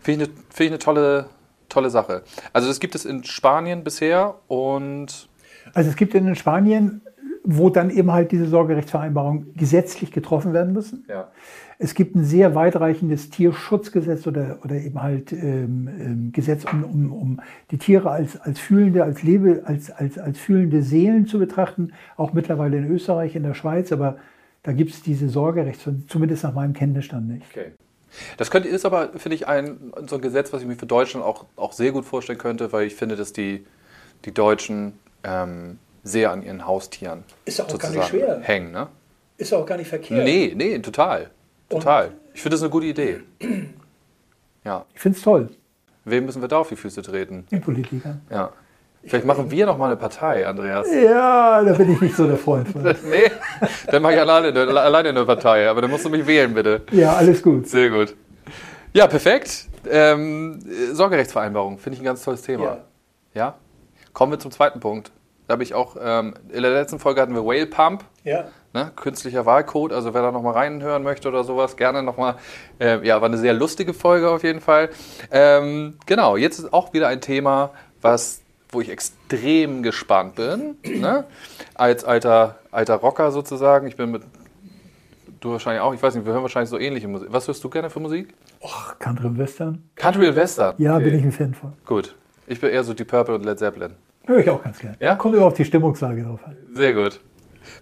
Finde 0.00 0.24
ich, 0.24 0.30
eine, 0.30 0.38
find 0.50 0.66
ich 0.66 0.70
eine 0.72 0.78
tolle, 0.78 1.26
tolle 1.68 1.90
Sache. 1.90 2.22
Also 2.52 2.68
das 2.68 2.80
gibt 2.80 2.94
es 2.94 3.04
in 3.04 3.24
Spanien 3.24 3.84
bisher 3.84 4.36
und... 4.48 5.28
Also 5.72 5.90
es 5.90 5.96
gibt 5.96 6.14
in 6.14 6.34
Spanien, 6.34 7.02
wo 7.42 7.70
dann 7.70 7.90
eben 7.90 8.12
halt 8.12 8.32
diese 8.32 8.46
Sorgerechtsvereinbarungen 8.46 9.54
gesetzlich 9.54 10.12
getroffen 10.12 10.52
werden 10.52 10.72
müssen. 10.72 11.04
Ja. 11.08 11.28
Es 11.78 11.94
gibt 11.94 12.14
ein 12.14 12.24
sehr 12.24 12.54
weitreichendes 12.54 13.30
Tierschutzgesetz 13.30 14.26
oder, 14.26 14.58
oder 14.62 14.76
eben 14.76 15.02
halt 15.02 15.32
ähm, 15.32 15.88
ähm, 15.98 16.32
Gesetz, 16.32 16.64
um, 16.70 16.84
um, 16.84 17.12
um 17.12 17.40
die 17.70 17.78
Tiere 17.78 18.10
als, 18.10 18.38
als 18.38 18.58
fühlende, 18.58 19.02
als 19.02 19.22
Lebe, 19.22 19.62
als, 19.64 19.90
als, 19.90 20.18
als 20.18 20.38
fühlende 20.38 20.82
Seelen 20.82 21.26
zu 21.26 21.38
betrachten, 21.38 21.92
auch 22.16 22.34
mittlerweile 22.34 22.76
in 22.76 22.90
Österreich, 22.90 23.34
in 23.34 23.42
der 23.42 23.54
Schweiz, 23.54 23.92
aber 23.92 24.18
da 24.62 24.72
gibt 24.72 24.92
es 24.92 25.02
diese 25.02 25.30
Sorgerechts, 25.30 25.88
zumindest 26.08 26.44
nach 26.44 26.52
meinem 26.52 26.74
Kenntnisstand 26.74 27.28
nicht. 27.28 27.46
Okay. 27.50 27.72
Das 28.36 28.50
könnte, 28.50 28.68
ist 28.68 28.84
aber, 28.84 29.10
finde 29.16 29.36
ich, 29.36 29.46
ein, 29.46 29.92
so 30.06 30.16
ein 30.16 30.20
Gesetz, 30.20 30.52
was 30.52 30.60
ich 30.62 30.68
mir 30.68 30.76
für 30.76 30.86
Deutschland 30.86 31.24
auch, 31.24 31.46
auch 31.56 31.72
sehr 31.72 31.92
gut 31.92 32.04
vorstellen 32.04 32.38
könnte, 32.38 32.72
weil 32.72 32.86
ich 32.86 32.94
finde, 32.94 33.16
dass 33.16 33.32
die, 33.32 33.64
die 34.24 34.34
Deutschen 34.34 34.92
ähm, 35.22 35.78
sehr 36.02 36.30
an 36.30 36.42
ihren 36.42 36.66
Haustieren 36.66 37.24
ist 37.44 37.60
auch 37.60 37.78
gar 37.78 37.90
nicht 37.90 38.08
schwer. 38.08 38.40
hängen. 38.40 38.72
Ne? 38.72 38.88
Ist 39.36 39.52
auch 39.52 39.66
gar 39.66 39.76
nicht 39.76 39.88
verkehrt. 39.88 40.24
Nee, 40.24 40.52
nee, 40.54 40.78
total. 40.78 41.30
Total. 41.68 42.08
Und 42.08 42.14
ich 42.34 42.42
finde 42.42 42.54
das 42.54 42.62
eine 42.62 42.70
gute 42.70 42.86
Idee. 42.86 43.20
Ja. 44.62 44.84
Ich 44.92 45.00
finde 45.00 45.16
es 45.16 45.24
toll. 45.24 45.48
Wem 46.04 46.26
müssen 46.26 46.42
wir 46.42 46.48
da 46.48 46.58
auf 46.58 46.68
die 46.68 46.76
Füße 46.76 47.00
treten? 47.00 47.46
Den 47.50 47.62
Politikern. 47.62 48.20
Ja. 48.30 48.52
Vielleicht 49.02 49.24
machen 49.24 49.50
wir 49.50 49.64
noch 49.64 49.78
mal 49.78 49.86
eine 49.86 49.96
Partei, 49.96 50.46
Andreas. 50.46 50.86
Ja, 50.92 51.62
da 51.62 51.72
bin 51.72 51.94
ich 51.94 52.00
nicht 52.00 52.14
so 52.14 52.26
der 52.26 52.36
Freund 52.36 52.68
von. 52.68 52.82
nee, 52.82 53.30
dann 53.86 54.02
mache 54.02 54.14
ich 54.14 54.20
alleine, 54.20 54.48
alleine 54.78 55.08
eine 55.08 55.24
Partei, 55.24 55.66
aber 55.66 55.80
dann 55.80 55.90
musst 55.90 56.04
du 56.04 56.10
mich 56.10 56.26
wählen, 56.26 56.52
bitte. 56.52 56.82
Ja, 56.90 57.14
alles 57.14 57.42
gut. 57.42 57.66
Sehr 57.66 57.88
gut. 57.88 58.14
Ja, 58.92 59.06
perfekt. 59.06 59.68
Ähm, 59.88 60.60
Sorgerechtsvereinbarung, 60.92 61.78
finde 61.78 61.94
ich 61.94 62.02
ein 62.02 62.04
ganz 62.04 62.22
tolles 62.22 62.42
Thema. 62.42 62.64
Ja. 62.64 62.84
ja. 63.34 63.54
Kommen 64.12 64.32
wir 64.32 64.38
zum 64.38 64.50
zweiten 64.50 64.80
Punkt. 64.80 65.10
Da 65.50 65.54
habe 65.54 65.64
ich 65.64 65.74
auch, 65.74 65.96
ähm, 66.00 66.34
in 66.52 66.62
der 66.62 66.70
letzten 66.70 67.00
Folge 67.00 67.20
hatten 67.20 67.34
wir 67.34 67.44
Whale 67.44 67.66
Pump. 67.66 68.04
Ja. 68.22 68.44
Ne, 68.72 68.92
künstlicher 68.94 69.46
Wahlcode, 69.46 69.92
also 69.92 70.14
wer 70.14 70.22
da 70.22 70.30
nochmal 70.30 70.52
reinhören 70.52 71.02
möchte 71.02 71.26
oder 71.26 71.42
sowas, 71.42 71.76
gerne 71.76 72.04
nochmal. 72.04 72.36
Äh, 72.78 73.04
ja, 73.04 73.20
war 73.20 73.26
eine 73.26 73.36
sehr 73.36 73.52
lustige 73.52 73.92
Folge 73.92 74.30
auf 74.30 74.44
jeden 74.44 74.60
Fall. 74.60 74.90
Ähm, 75.32 75.98
genau, 76.06 76.36
jetzt 76.36 76.60
ist 76.60 76.72
auch 76.72 76.92
wieder 76.92 77.08
ein 77.08 77.20
Thema, 77.20 77.70
was, 78.00 78.42
wo 78.68 78.80
ich 78.80 78.90
extrem 78.90 79.82
gespannt 79.82 80.36
bin. 80.36 80.76
Ne? 80.84 81.24
Als 81.74 82.04
alter, 82.04 82.60
alter 82.70 82.94
Rocker 82.94 83.32
sozusagen. 83.32 83.88
Ich 83.88 83.96
bin 83.96 84.12
mit, 84.12 84.22
du 85.40 85.50
wahrscheinlich 85.50 85.82
auch, 85.82 85.94
ich 85.94 86.00
weiß 86.00 86.14
nicht, 86.14 86.26
wir 86.26 86.32
hören 86.32 86.42
wahrscheinlich 86.42 86.70
so 86.70 86.78
ähnliche 86.78 87.08
Musik. 87.08 87.26
Was 87.32 87.48
hörst 87.48 87.64
du 87.64 87.70
gerne 87.70 87.90
für 87.90 87.98
Musik? 87.98 88.34
Och, 88.60 88.96
Country 89.00 89.26
und 89.26 89.36
Western. 89.36 89.82
Country 89.96 90.28
und 90.28 90.36
Western? 90.36 90.76
Ja, 90.78 90.94
okay. 90.94 91.06
bin 91.06 91.18
ich 91.18 91.24
ein 91.24 91.32
Fan 91.32 91.54
von. 91.54 91.72
Gut. 91.86 92.14
Ich 92.46 92.60
bin 92.60 92.70
eher 92.70 92.84
so 92.84 92.94
die 92.94 93.04
Purple 93.04 93.34
und 93.34 93.44
Led 93.44 93.58
Zeppelin. 93.58 93.96
Höre 94.26 94.38
ich 94.38 94.50
auch 94.50 94.62
ganz 94.62 94.78
gerne. 94.78 94.96
Ja? 95.00 95.16
Kommt 95.16 95.34
immer 95.34 95.46
auf 95.46 95.54
die 95.54 95.64
Stimmungslage 95.64 96.22
drauf 96.22 96.40
an. 96.44 96.56
Sehr 96.72 96.94
gut. 96.94 97.20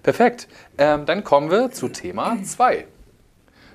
Perfekt. 0.03 0.49
Ähm, 0.77 1.07
dann 1.07 1.25
kommen 1.25 1.51
wir 1.51 1.71
zu 1.71 1.89
Thema 1.89 2.37
2. 2.43 2.87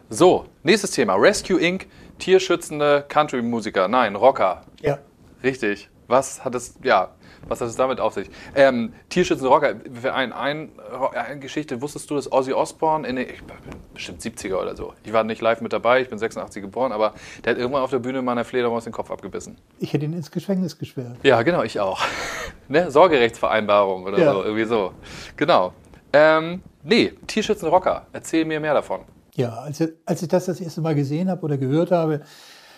So, 0.09 0.45
nächstes 0.63 0.91
Thema. 0.91 1.15
Rescue 1.15 1.59
Inc., 1.59 1.87
tierschützende 2.19 3.05
Country-Musiker. 3.07 3.87
Nein, 3.87 4.15
Rocker. 4.15 4.61
Ja. 4.81 4.99
Richtig. 5.43 5.89
Was 6.07 6.43
hat 6.45 6.55
es, 6.55 6.75
ja, 6.83 7.09
was 7.47 7.61
hat 7.61 7.67
es 7.67 7.75
damit 7.75 7.99
auf 7.99 8.13
sich? 8.13 8.29
Ähm, 8.55 8.93
tierschützende 9.09 9.49
Rocker. 9.49 9.75
Für 9.93 10.13
ein, 10.13 10.33
ein, 10.33 10.69
eine 11.13 11.39
Geschichte, 11.39 11.81
wusstest 11.81 12.09
du, 12.09 12.15
dass 12.15 12.31
Ozzy 12.31 12.53
Osbourne 12.53 13.07
in 13.07 13.15
den, 13.15 13.29
ich 13.29 13.43
bin 13.43 13.55
bestimmt 13.93 14.21
70er 14.21 14.55
oder 14.55 14.75
so. 14.75 14.93
Ich 15.03 15.13
war 15.13 15.23
nicht 15.23 15.41
live 15.41 15.61
mit 15.61 15.73
dabei, 15.73 16.01
ich 16.01 16.09
bin 16.09 16.17
86 16.17 16.61
geboren, 16.61 16.91
aber 16.91 17.13
der 17.43 17.53
hat 17.53 17.59
irgendwann 17.59 17.83
auf 17.83 17.91
der 17.91 17.99
Bühne 17.99 18.21
meiner 18.21 18.45
Fledermaus 18.45 18.83
den 18.83 18.93
Kopf 18.93 19.11
abgebissen. 19.11 19.57
Ich 19.79 19.93
hätte 19.93 20.05
ihn 20.05 20.13
ins 20.13 20.31
Gefängnis 20.31 20.77
gesperrt. 20.77 21.17
Ja, 21.23 21.41
genau, 21.41 21.63
ich 21.63 21.79
auch. 21.79 22.01
ne? 22.67 22.91
Sorgerechtsvereinbarung 22.91 24.03
oder 24.03 24.19
ja. 24.19 24.33
so, 24.33 24.43
irgendwie 24.43 24.65
so. 24.65 24.93
Genau. 25.35 25.73
Ähm, 26.11 26.61
nee, 26.83 27.13
Tierschützen 27.27 27.67
Rocker. 27.69 28.07
Erzähl 28.13 28.45
mir 28.45 28.59
mehr 28.59 28.73
davon. 28.73 29.01
Ja, 29.35 29.53
als, 29.53 29.83
als 30.05 30.21
ich 30.21 30.27
das 30.27 30.45
das 30.45 30.61
erste 30.61 30.81
Mal 30.81 30.93
gesehen 30.93 31.29
habe 31.29 31.41
oder 31.41 31.57
gehört 31.57 31.91
habe, 31.91 32.21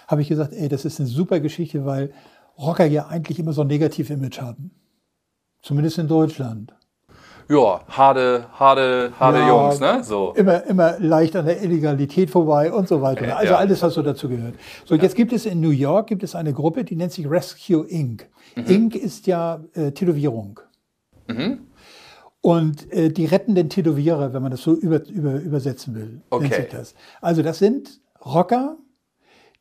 habe 0.07 0.21
ich 0.21 0.29
gesagt, 0.29 0.53
ey, 0.53 0.69
das 0.69 0.85
ist 0.85 0.99
eine 0.99 1.09
super 1.09 1.39
Geschichte, 1.39 1.85
weil 1.85 2.13
Rocker 2.57 2.85
ja 2.85 3.07
eigentlich 3.07 3.39
immer 3.39 3.53
so 3.53 3.61
ein 3.61 3.67
Negativ-Image 3.67 4.41
haben. 4.41 4.71
Zumindest 5.61 5.97
in 5.97 6.07
Deutschland. 6.07 6.73
Ja, 7.47 7.81
harte, 7.87 8.47
harte, 8.53 9.11
harte 9.19 9.39
ja, 9.39 9.47
Jungs, 9.47 9.79
ne? 9.79 10.03
So. 10.03 10.33
Immer, 10.35 10.63
immer 10.65 10.99
leicht 10.99 11.35
an 11.35 11.45
der 11.45 11.61
Illegalität 11.61 12.29
vorbei 12.31 12.73
und 12.73 12.87
so 12.87 13.01
weiter. 13.01 13.37
Also 13.37 13.53
ja. 13.53 13.59
alles, 13.59 13.83
was 13.83 13.93
so 13.93 14.01
dazu 14.01 14.29
gehört. 14.29 14.55
So, 14.85 14.95
jetzt 14.95 15.15
gibt 15.15 15.31
es 15.31 15.45
in 15.45 15.61
New 15.61 15.69
York 15.69 16.07
gibt 16.07 16.23
es 16.23 16.33
eine 16.33 16.53
Gruppe, 16.53 16.83
die 16.83 16.95
nennt 16.95 17.11
sich 17.11 17.29
Rescue 17.29 17.85
Inc. 17.87 18.27
Mhm. 18.55 18.65
Inc. 18.65 18.95
ist 18.95 19.27
ja 19.27 19.63
äh, 19.73 19.91
Tätowierung. 19.91 20.59
Mhm. 21.27 21.67
Und 22.41 22.91
äh, 22.91 23.09
die 23.09 23.25
rettenden 23.25 23.69
Tätowierer, 23.69 24.33
wenn 24.33 24.41
man 24.41 24.51
das 24.51 24.61
so 24.61 24.73
über, 24.73 25.07
über, 25.07 25.33
übersetzen 25.33 25.93
will, 25.93 26.21
okay. 26.31 26.43
nennt 26.43 26.55
sich 26.55 26.69
das. 26.69 26.95
Also 27.21 27.43
das 27.43 27.59
sind 27.59 28.01
Rocker, 28.23 28.77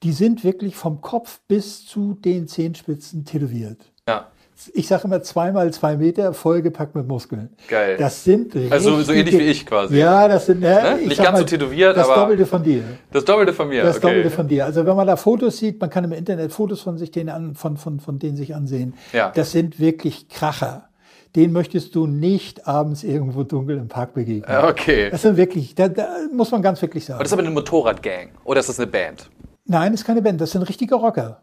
die 0.02 0.12
sind 0.12 0.44
wirklich 0.44 0.76
vom 0.76 1.00
Kopf 1.00 1.40
bis 1.48 1.86
zu 1.86 2.14
den 2.14 2.48
Zehenspitzen 2.48 3.24
tätowiert. 3.24 3.78
Ja. 4.08 4.28
Ich 4.72 4.86
sage 4.86 5.04
immer 5.04 5.20
zweimal 5.22 5.72
zwei 5.72 5.96
Meter, 5.96 6.32
vollgepackt 6.32 6.94
mit 6.94 7.08
Muskeln. 7.08 7.50
Geil. 7.68 7.96
Das 7.98 8.22
sind 8.22 8.54
Also 8.70 9.02
so 9.02 9.12
ähnlich 9.12 9.36
wie 9.36 9.42
ich 9.42 9.66
quasi. 9.66 9.98
Ja, 9.98 10.28
das 10.28 10.46
sind 10.46 10.60
ne? 10.60 10.98
Nicht 11.04 11.16
ganz 11.16 11.32
mal, 11.32 11.38
so 11.38 11.44
tätowiert, 11.44 11.96
das 11.96 12.04
aber. 12.04 12.14
Das 12.14 12.22
Doppelte 12.22 12.46
von 12.46 12.62
dir. 12.62 12.82
Das 13.10 13.24
Doppelte 13.24 13.52
von 13.52 13.68
mir. 13.68 13.82
Das 13.82 13.96
okay. 13.96 14.06
Doppelte 14.06 14.30
von 14.30 14.48
dir. 14.48 14.64
Also 14.64 14.86
wenn 14.86 14.94
man 14.94 15.08
da 15.08 15.16
Fotos 15.16 15.58
sieht, 15.58 15.80
man 15.80 15.90
kann 15.90 16.04
im 16.04 16.12
Internet 16.12 16.52
Fotos 16.52 16.82
von 16.82 16.98
sich 16.98 17.10
denen 17.10 17.30
an, 17.30 17.54
von, 17.56 17.76
von, 17.76 17.98
von 17.98 18.20
denen 18.20 18.36
sich 18.36 18.54
ansehen. 18.54 18.94
Ja. 19.12 19.32
Das 19.34 19.50
sind 19.50 19.80
wirklich 19.80 20.28
Kracher 20.28 20.88
den 21.36 21.52
möchtest 21.52 21.94
du 21.94 22.06
nicht 22.06 22.66
abends 22.66 23.02
irgendwo 23.02 23.42
dunkel 23.42 23.76
im 23.76 23.88
Park 23.88 24.14
begegnen. 24.14 24.56
Okay. 24.64 25.10
Das 25.10 25.24
ist 25.24 25.36
wirklich, 25.36 25.74
da, 25.74 25.88
da 25.88 26.06
muss 26.32 26.50
man 26.50 26.62
ganz 26.62 26.80
wirklich 26.80 27.04
sagen. 27.04 27.18
Und 27.18 27.24
das 27.24 27.30
ist 27.30 27.32
aber 27.32 27.42
eine 27.42 27.50
Motorradgang 27.50 28.30
oder 28.44 28.60
ist 28.60 28.68
das 28.68 28.78
eine 28.78 28.86
Band? 28.86 29.28
Nein, 29.66 29.92
das 29.92 30.02
ist 30.02 30.06
keine 30.06 30.21
Band, 30.21 30.40
das 30.40 30.50
sind 30.52 30.62
richtige 30.62 30.94
Rocker. 30.94 31.42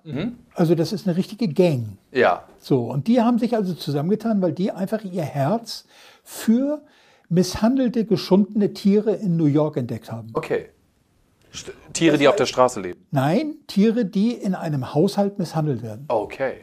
Also 0.54 0.76
das 0.76 0.94
ist 0.94 1.08
eine 1.08 1.18
richtige 1.18 1.48
Gang. 1.48 1.98
Ja. 2.12 2.44
So, 2.60 2.84
und 2.92 3.08
die 3.08 3.20
haben 3.22 3.40
sich 3.40 3.56
also 3.56 3.74
zusammengetan, 3.74 4.42
weil 4.42 4.52
die 4.52 4.72
einfach 4.72 5.04
ihr 5.04 5.24
Herz 5.24 5.86
für 6.24 6.82
misshandelte, 7.30 8.06
geschundene 8.06 8.74
Tiere 8.74 9.14
in 9.14 9.38
New 9.38 9.46
York 9.46 9.78
entdeckt 9.78 10.12
haben. 10.12 10.28
Okay. 10.34 10.70
St 11.54 11.72
Tiere, 11.94 12.18
die 12.18 12.28
auf 12.28 12.36
der 12.36 12.46
Straße 12.46 12.80
leben. 12.80 13.06
Nein, 13.12 13.56
Tiere, 13.68 14.06
die 14.06 14.34
in 14.34 14.54
einem 14.56 14.94
Haushalt 14.94 15.40
misshandelt 15.40 15.82
werden. 15.82 16.06
Okay. 16.08 16.54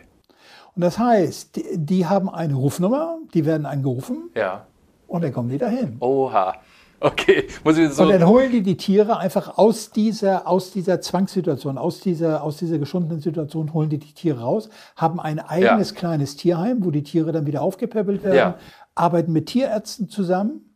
Und 0.76 0.82
das 0.82 0.98
heißt, 0.98 1.56
die, 1.56 1.64
die 1.76 2.06
haben 2.06 2.30
eine 2.30 2.54
Rufnummer, 2.54 3.18
die 3.34 3.44
werden 3.44 3.66
angerufen 3.66 4.30
Ja. 4.36 4.66
und 5.08 5.22
dann 5.24 5.32
kommen 5.32 5.48
die 5.50 5.58
dahin. 5.58 5.96
Oha. 6.00 6.54
Okay. 7.00 7.46
Muss 7.64 7.78
ich 7.78 7.90
so. 7.92 8.02
Und 8.02 8.10
dann 8.10 8.26
holen 8.26 8.50
die 8.50 8.62
die 8.62 8.76
Tiere 8.76 9.18
einfach 9.18 9.56
aus 9.56 9.90
dieser, 9.90 10.48
aus 10.48 10.72
dieser 10.72 11.00
Zwangssituation, 11.00 11.78
aus 11.78 12.00
dieser, 12.00 12.42
aus 12.42 12.56
dieser 12.56 12.78
geschundenen 12.78 13.20
Situation, 13.20 13.72
holen 13.72 13.88
die 13.88 13.98
die 13.98 14.12
Tiere 14.14 14.40
raus, 14.40 14.68
haben 14.96 15.20
ein 15.20 15.38
eigenes 15.38 15.94
kleines 15.94 16.36
Tierheim, 16.36 16.84
wo 16.84 16.90
die 16.90 17.02
Tiere 17.04 17.32
dann 17.32 17.46
wieder 17.46 17.62
aufgepäppelt 17.62 18.24
werden, 18.24 18.36
Ja. 18.36 18.58
arbeiten 18.94 19.32
mit 19.32 19.46
Tierärzten 19.46 20.08
zusammen 20.08 20.74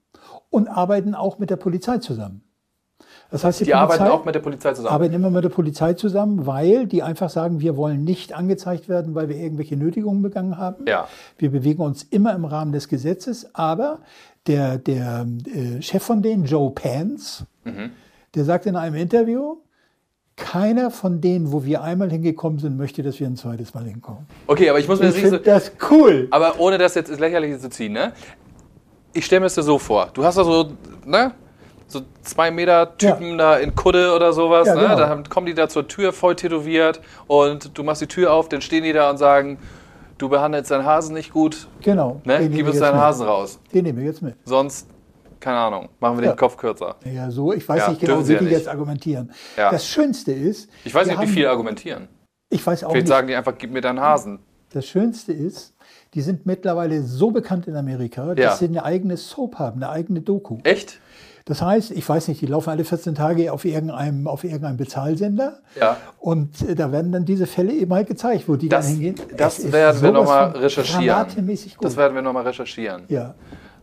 und 0.50 0.68
arbeiten 0.68 1.14
auch 1.14 1.38
mit 1.38 1.50
der 1.50 1.56
Polizei 1.56 1.98
zusammen. 1.98 2.42
Das 3.32 3.42
heißt, 3.44 3.60
die, 3.60 3.64
die 3.64 3.70
Polizei 3.72 3.82
arbeiten 3.82 4.04
auch 4.12 4.24
mit 4.24 4.34
der 4.34 4.40
Polizei 4.40 4.72
zusammen. 4.74 4.94
arbeiten 4.94 5.14
immer 5.14 5.30
mit 5.30 5.42
der 5.42 5.48
Polizei 5.48 5.94
zusammen, 5.94 6.46
weil 6.46 6.86
die 6.86 7.02
einfach 7.02 7.30
sagen, 7.30 7.60
wir 7.60 7.76
wollen 7.76 8.04
nicht 8.04 8.32
angezeigt 8.34 8.88
werden, 8.88 9.14
weil 9.14 9.28
wir 9.28 9.36
irgendwelche 9.36 9.76
Nötigungen 9.76 10.22
begangen 10.22 10.58
haben. 10.58 10.84
Ja. 10.86 11.08
Wir 11.38 11.50
bewegen 11.50 11.82
uns 11.82 12.02
immer 12.04 12.34
im 12.34 12.44
Rahmen 12.44 12.72
des 12.72 12.88
Gesetzes, 12.88 13.54
aber 13.54 14.00
der, 14.46 14.78
der 14.78 15.26
äh, 15.46 15.80
Chef 15.82 16.02
von 16.02 16.22
denen, 16.22 16.44
Joe 16.44 16.70
Pence, 16.70 17.44
Mhm. 17.64 17.90
der 18.34 18.44
sagt 18.44 18.66
in 18.66 18.76
einem 18.76 18.96
Interview, 18.96 19.56
keiner 20.36 20.90
von 20.90 21.20
denen, 21.20 21.52
wo 21.52 21.64
wir 21.64 21.82
einmal 21.82 22.10
hingekommen 22.10 22.58
sind, 22.58 22.76
möchte, 22.76 23.02
dass 23.02 23.20
wir 23.20 23.26
ein 23.26 23.36
zweites 23.36 23.72
Mal 23.74 23.84
hinkommen. 23.84 24.26
Okay, 24.46 24.68
aber 24.70 24.78
ich 24.80 24.88
muss 24.88 24.98
mir 25.00 25.08
Ich 25.10 25.20
das 25.22 25.30
so. 25.30 25.38
das 25.38 25.72
cool. 25.90 26.26
Aber 26.30 26.58
ohne 26.58 26.76
das 26.78 26.94
jetzt 26.94 27.10
ins 27.10 27.20
Lächerliche 27.20 27.58
zu 27.58 27.70
ziehen, 27.70 27.92
ne? 27.92 28.12
Ich 29.12 29.26
stelle 29.26 29.40
mir 29.40 29.46
das 29.46 29.54
so 29.54 29.78
vor. 29.78 30.08
Du 30.14 30.24
hast 30.24 30.36
da 30.38 30.44
so, 30.44 30.72
ne? 31.06 31.32
So 31.86 32.02
zwei 32.22 32.50
Meter 32.50 32.96
Typen 32.96 33.36
da 33.38 33.56
in 33.56 33.74
Kudde 33.74 34.14
oder 34.14 34.32
sowas, 34.32 34.66
Ja, 34.68 34.74
ne? 34.74 34.80
genau. 34.82 34.96
Dann 34.96 35.28
kommen 35.28 35.46
die 35.46 35.54
da 35.54 35.68
zur 35.68 35.86
Tür 35.88 36.12
voll 36.12 36.36
tätowiert 36.36 37.00
und 37.26 37.76
du 37.76 37.82
machst 37.82 38.00
die 38.02 38.06
Tür 38.06 38.32
auf, 38.32 38.48
dann 38.48 38.60
stehen 38.62 38.84
die 38.84 38.92
da 38.92 39.10
und 39.10 39.18
sagen, 39.18 39.58
du 40.18 40.28
behandelst 40.28 40.70
deinen 40.70 40.84
Hasen 40.86 41.14
nicht 41.14 41.32
gut, 41.32 41.68
Genau. 41.82 42.20
ne? 42.24 42.48
Gib 42.48 42.66
uns 42.66 42.78
deinen 42.78 42.94
mit. 42.94 43.02
Hasen 43.02 43.26
raus. 43.26 43.58
Den 43.74 43.84
nehmen 43.84 43.98
wir 43.98 44.04
jetzt 44.06 44.22
mit. 44.22 44.36
Sonst, 44.44 44.86
keine 45.40 45.58
Ahnung, 45.58 45.88
machen 46.00 46.18
wir 46.18 46.24
Ja. 46.26 46.32
den 46.32 46.38
Kopf 46.38 46.56
kürzer. 46.56 46.96
Ja, 47.04 47.30
so, 47.30 47.52
ich 47.52 47.68
weiß 47.68 47.80
Ja, 47.82 47.88
nicht 47.90 48.00
genau, 48.00 48.26
wie 48.26 48.32
ja 48.32 48.38
die 48.38 48.44
jetzt 48.46 48.68
argumentieren. 48.68 49.32
Ja. 49.56 49.70
Das 49.70 49.86
Schönste 49.86 50.32
ist, 50.32 50.70
Ich 50.84 50.94
weiß 50.94 51.06
nicht, 51.08 51.18
haben- 51.18 51.26
viel 51.28 51.46
argumentieren. 51.46 52.08
ich 52.48 52.64
weiß 52.64 52.84
auch 52.84 52.90
Vielleicht 52.92 53.06
nicht. 53.06 53.08
sagen 53.12 53.26
die 53.26 53.34
einfach, 53.34 53.54
gib 53.58 53.72
mir 53.72 53.80
deinen 53.80 54.00
Hasen. 54.00 54.38
Das 54.72 54.86
Schönste 54.86 55.32
ist, 55.34 55.74
die 56.14 56.22
sind 56.22 56.46
mittlerweile 56.46 57.02
so 57.02 57.30
bekannt 57.30 57.66
in 57.66 57.76
Amerika, 57.76 58.34
dass 58.34 58.38
Ja. 58.44 58.56
sie 58.56 58.66
eine 58.66 58.84
eigene 58.84 59.16
Soap 59.18 59.58
haben, 59.58 59.82
eine 59.82 59.90
eigene 59.90 60.20
Doku. 60.22 60.58
Echt? 60.62 60.98
Das 61.44 61.60
heißt, 61.62 61.90
ich 61.90 62.08
weiß 62.08 62.28
nicht, 62.28 62.40
die 62.40 62.46
laufen 62.46 62.70
alle 62.70 62.84
14 62.84 63.14
Tage 63.14 63.52
auf 63.52 63.64
irgendeinem, 63.64 64.26
auf 64.28 64.44
irgendeinem 64.44 64.76
Bezahlsender. 64.76 65.60
Ja. 65.78 65.96
Und 66.18 66.62
äh, 66.68 66.74
da 66.74 66.92
werden 66.92 67.12
dann 67.12 67.24
diese 67.24 67.46
Fälle 67.46 67.72
eben 67.72 67.92
halt 67.92 68.06
gezeigt, 68.08 68.48
wo 68.48 68.56
die 68.56 68.68
Das, 68.68 68.86
dann 68.86 68.94
hingehen. 68.94 69.16
das 69.36 69.70
werden 69.72 70.02
wir 70.02 70.12
nochmal 70.12 70.50
recherchieren. 70.50 71.26
Das 71.80 71.96
werden 71.96 72.14
wir 72.14 72.22
nochmal 72.22 72.44
recherchieren. 72.44 73.04
ja. 73.08 73.34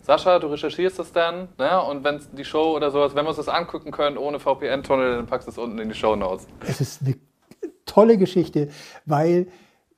Sascha, 0.01 0.39
du 0.39 0.47
recherchierst 0.47 0.97
das 0.97 1.11
dann, 1.11 1.49
ne? 1.59 1.83
Und 1.83 2.03
wenn 2.03 2.19
die 2.35 2.45
Show 2.45 2.75
oder 2.75 2.89
sowas, 2.89 3.13
wenn 3.13 3.25
wir 3.25 3.29
uns 3.29 3.37
das 3.37 3.49
angucken 3.49 3.91
können 3.91 4.17
ohne 4.17 4.39
VPN-Tunnel, 4.39 5.17
dann 5.17 5.27
packst 5.27 5.47
du 5.47 5.51
es 5.51 5.57
unten 5.59 5.77
in 5.77 5.89
die 5.89 5.93
Show 5.93 6.15
Notes. 6.15 6.47
Es 6.67 6.81
ist 6.81 7.01
eine 7.03 7.15
tolle 7.85 8.17
Geschichte, 8.17 8.69
weil 9.05 9.47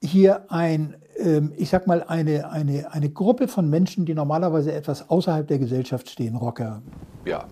hier 0.02 0.52
ein, 0.52 0.96
ich 1.58 1.70
sag 1.70 1.88
mal, 1.88 2.04
eine, 2.04 2.50
eine, 2.52 2.92
eine 2.94 3.10
Gruppe 3.10 3.48
von 3.48 3.70
Menschen, 3.70 4.06
die 4.06 4.14
normalerweise 4.14 4.72
etwas 4.74 5.10
außerhalb 5.10 5.48
der 5.48 5.60
Gesellschaft 5.60 6.10
stehen, 6.10 6.36
Rocker, 6.36 6.82
Ja. 7.26 7.46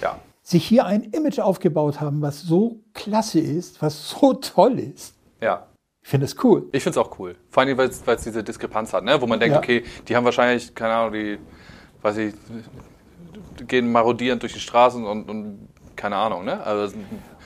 Ja. 0.00 0.16
sich 0.42 0.64
hier 0.64 0.86
ein 0.86 1.02
Image 1.02 1.38
aufgebaut 1.38 2.00
haben, 2.00 2.22
was 2.22 2.42
so 2.42 2.80
klasse 2.94 3.40
ist, 3.40 3.80
was 3.82 4.08
so 4.10 4.34
toll 4.34 4.78
ist. 4.78 5.14
Ja. 5.40 5.66
Ich 6.02 6.08
finde 6.08 6.26
es 6.26 6.36
cool. 6.42 6.68
Ich 6.72 6.82
finde 6.82 6.98
es 6.98 7.06
auch 7.06 7.18
cool. 7.18 7.36
Vor 7.48 7.62
allem, 7.62 7.76
weil 7.78 7.88
es 7.88 8.02
diese 8.24 8.42
Diskrepanz 8.42 8.92
hat, 8.92 9.04
ne? 9.04 9.20
Wo 9.20 9.26
man 9.26 9.38
denkt, 9.38 9.54
Ja. 9.54 9.58
okay, 9.60 9.84
die 10.08 10.16
haben 10.16 10.24
wahrscheinlich, 10.24 10.74
keine 10.74 10.94
Ahnung, 10.94 11.12
die, 11.12 11.38
weiß 12.02 12.16
ich, 12.16 12.34
gehen 13.68 13.90
marodierend 13.92 14.42
durch 14.42 14.52
die 14.54 14.60
Straßen 14.60 15.04
und, 15.04 15.28
und 15.28 15.68
keine 15.94 16.16
Ahnung, 16.16 16.44
ne? 16.44 16.60
Also 16.64 16.94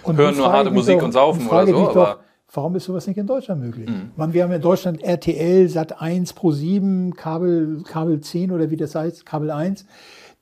Und 0.04 0.16
hören 0.16 0.36
nur 0.36 0.50
harte 0.50 0.70
Musik 0.70 0.98
doch- 0.98 1.04
und 1.04 1.12
saufen 1.12 1.46
oder 1.48 1.66
so, 1.66 1.88
aber 1.90 2.06
doch, 2.06 2.18
warum 2.52 2.76
ist 2.76 2.84
sowas 2.84 3.06
nicht 3.06 3.16
in 3.18 3.26
Deutschland 3.26 3.60
möglich? 3.62 3.90
Man, 4.16 4.32
wir 4.32 4.44
haben 4.44 4.52
in 4.52 4.62
Deutschland 4.62 5.02
RTL, 5.02 5.68
Sat 5.68 6.00
1, 6.00 6.32
Pro 6.32 6.52
7, 6.52 7.14
Kabel, 7.14 7.82
Kabel 7.86 8.20
10 8.20 8.52
oder 8.52 8.70
wie 8.70 8.76
das 8.76 8.94
heißt, 8.94 9.26
Kabel 9.26 9.50
1. 9.50 9.84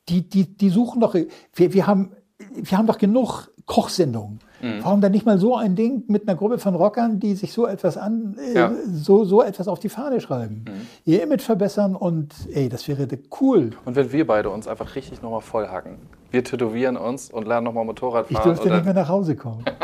Die, 0.09 0.29
die, 0.29 0.57
die 0.57 0.69
suchen 0.71 1.01
doch, 1.01 1.15
wir, 1.15 1.73
wir, 1.73 1.87
haben, 1.87 2.13
wir 2.55 2.77
haben 2.79 2.87
doch 2.87 2.99
genug 2.99 3.49
Kochsendungen. 3.67 4.41
Mhm. 4.61 4.81
Warum 4.83 5.01
dann 5.01 5.13
nicht 5.13 5.25
mal 5.25 5.39
so 5.39 5.57
ein 5.57 5.75
Ding 5.75 6.05
mit 6.09 6.29
einer 6.29 6.37
Gruppe 6.37 6.59
von 6.59 6.75
Rockern, 6.75 7.19
die 7.19 7.35
sich 7.35 7.53
so 7.55 7.67
etwas 7.67 7.97
an, 7.97 8.37
äh, 8.39 8.55
Ja. 8.55 8.73
so, 8.87 9.25
so 9.25 9.43
etwas 9.43 9.69
auf 9.69 9.79
die 9.81 9.89
Fahne 9.89 10.21
schreiben? 10.21 10.65
Mhm. 10.69 10.73
Ihr 11.07 11.23
Image 11.23 11.41
verbessern 11.43 11.97
und 11.97 12.35
ey, 12.53 12.69
das 12.69 12.87
wäre 12.87 13.09
cool. 13.41 13.71
Und 13.87 13.97
wenn 13.97 14.13
wir 14.13 14.27
beide 14.27 14.51
uns 14.51 14.69
einfach 14.69 14.95
richtig 14.95 15.23
nochmal 15.23 15.41
vollhacken. 15.41 15.97
Wir 16.31 16.45
tätowieren 16.45 16.97
uns 16.99 17.31
und 17.31 17.47
lernen 17.47 17.65
nochmal 17.65 17.85
Motorrad 17.87 18.27
Ich 18.29 18.37
fahren. 18.37 18.49
dürfte 18.51 18.69
und 18.69 18.75
nicht 18.75 18.85
mehr 18.85 18.95
nach 18.95 19.09
Hause 19.09 19.37
kommen. 19.37 19.65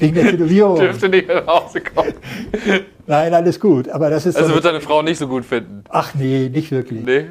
Wegen 0.00 0.14
der 0.14 0.30
Tätowierung. 0.30 0.78
dürfte 0.78 1.08
nicht 1.08 1.28
mehr 1.28 1.44
nach 1.44 1.64
Hause 1.64 1.80
kommen. 1.80 2.14
Nein, 3.06 3.34
alles 3.34 3.60
gut. 3.60 3.88
Aber 3.88 4.10
das 4.10 4.26
ist 4.26 4.36
Also 4.36 4.54
wird 4.54 4.64
deine 4.64 4.80
Frau 4.80 5.02
nicht 5.02 5.18
so 5.18 5.28
gut 5.28 5.44
finden. 5.44 5.84
Ach 5.88 6.14
nee, 6.14 6.48
nicht 6.48 6.70
wirklich. 6.70 7.04
Nee? 7.04 7.26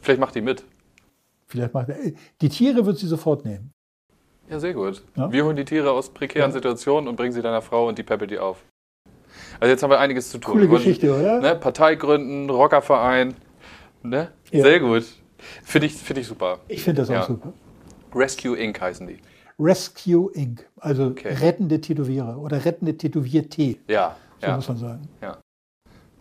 Vielleicht 0.00 0.20
macht 0.20 0.34
die 0.34 0.40
mit. 0.40 0.64
Vielleicht 1.46 1.74
macht 1.74 1.88
die 2.40 2.48
Tiere 2.48 2.86
wird 2.86 2.98
sie 2.98 3.06
sofort 3.06 3.44
nehmen. 3.44 3.72
Ja, 4.48 4.58
sehr 4.58 4.74
gut. 4.74 5.02
Ja. 5.16 5.30
Wir 5.30 5.44
holen 5.44 5.56
die 5.56 5.64
Tiere 5.64 5.90
aus 5.92 6.10
prekären 6.10 6.50
Ja. 6.50 6.54
Situationen 6.54 7.08
und 7.08 7.16
bringen 7.16 7.32
sie 7.32 7.42
deiner 7.42 7.62
Frau 7.62 7.88
und 7.88 7.98
die 7.98 8.02
peppelt 8.02 8.30
die 8.30 8.38
auf. 8.38 8.58
Also 9.60 9.70
jetzt 9.70 9.82
haben 9.82 9.90
wir 9.90 10.00
einiges 10.00 10.30
zu 10.30 10.38
tun. 10.38 10.54
Coole 10.54 10.68
Geschichte, 10.68 11.14
oder? 11.14 11.40
Ne, 11.40 11.54
Partei 11.54 11.94
gründen, 11.94 12.50
Rockerverein. 12.50 13.34
Ne? 14.02 14.30
Ja. 14.50 14.64
Sehr 14.64 14.80
gut. 14.80 15.04
Finde 15.64 15.86
ich, 15.86 15.94
find 15.94 16.18
ich 16.18 16.26
super. 16.26 16.58
Ich 16.68 16.82
finde 16.82 17.02
das 17.02 17.10
auch 17.10 17.26
super. 17.28 17.52
Rescue 18.14 18.56
Inc. 18.56 18.80
heißen 18.80 19.06
die. 19.06 19.18
Rescue 19.60 20.30
Inc. 20.34 20.66
Also 20.78 21.06
Okay. 21.08 21.34
rettende 21.34 21.80
Tätowierer 21.80 22.38
oder 22.38 22.64
rettende 22.64 22.96
Tätowier-T, 22.96 23.78
Ja. 23.88 24.16
so 24.40 24.46
ja. 24.46 24.56
muss 24.56 24.68
man 24.68 24.76
sagen. 24.78 25.08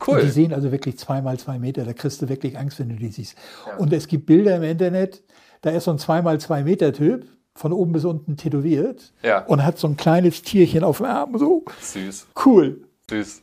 Cool. 0.08 0.15
Und 0.19 0.24
die 0.24 0.29
sehen 0.29 0.53
also 0.53 0.72
wirklich 0.72 0.98
zweimal 0.98 1.38
zwei 1.39 1.60
Meter. 1.60 1.84
Da 1.84 1.91
kriegst 1.93 2.22
du 2.22 2.29
wirklich 2.29 2.58
Angst, 2.58 2.79
wenn 2.79 2.88
du 2.89 2.96
die 2.96 3.10
siehst. 3.10 3.36
Ja. 3.67 3.75
Und 3.77 3.91
es 3.91 4.08
gibt 4.08 4.25
Bilder 4.27 4.55
im 4.55 4.63
Internet, 4.63 5.22
da 5.62 5.72
ist 5.72 5.84
so 5.84 5.91
ein 5.91 6.00
zweimal 6.00 6.39
zwei 6.39 6.63
Meter 6.63 6.93
Typ 6.93 7.27
von 7.55 7.74
oben 7.74 7.91
bis 7.91 8.05
unten 8.05 8.38
tätowiert 8.38 9.12
Ja. 9.24 9.46
und 9.46 9.65
hat 9.65 9.77
so 9.77 9.88
ein 9.88 9.98
kleines 9.98 10.41
Tierchen 10.41 10.86
auf 10.86 10.98
dem 10.98 11.08
Arm. 11.08 11.38
So 11.38 11.65
Süß. 11.81 12.27
cool. 12.46 12.81
Süß. 13.10 13.41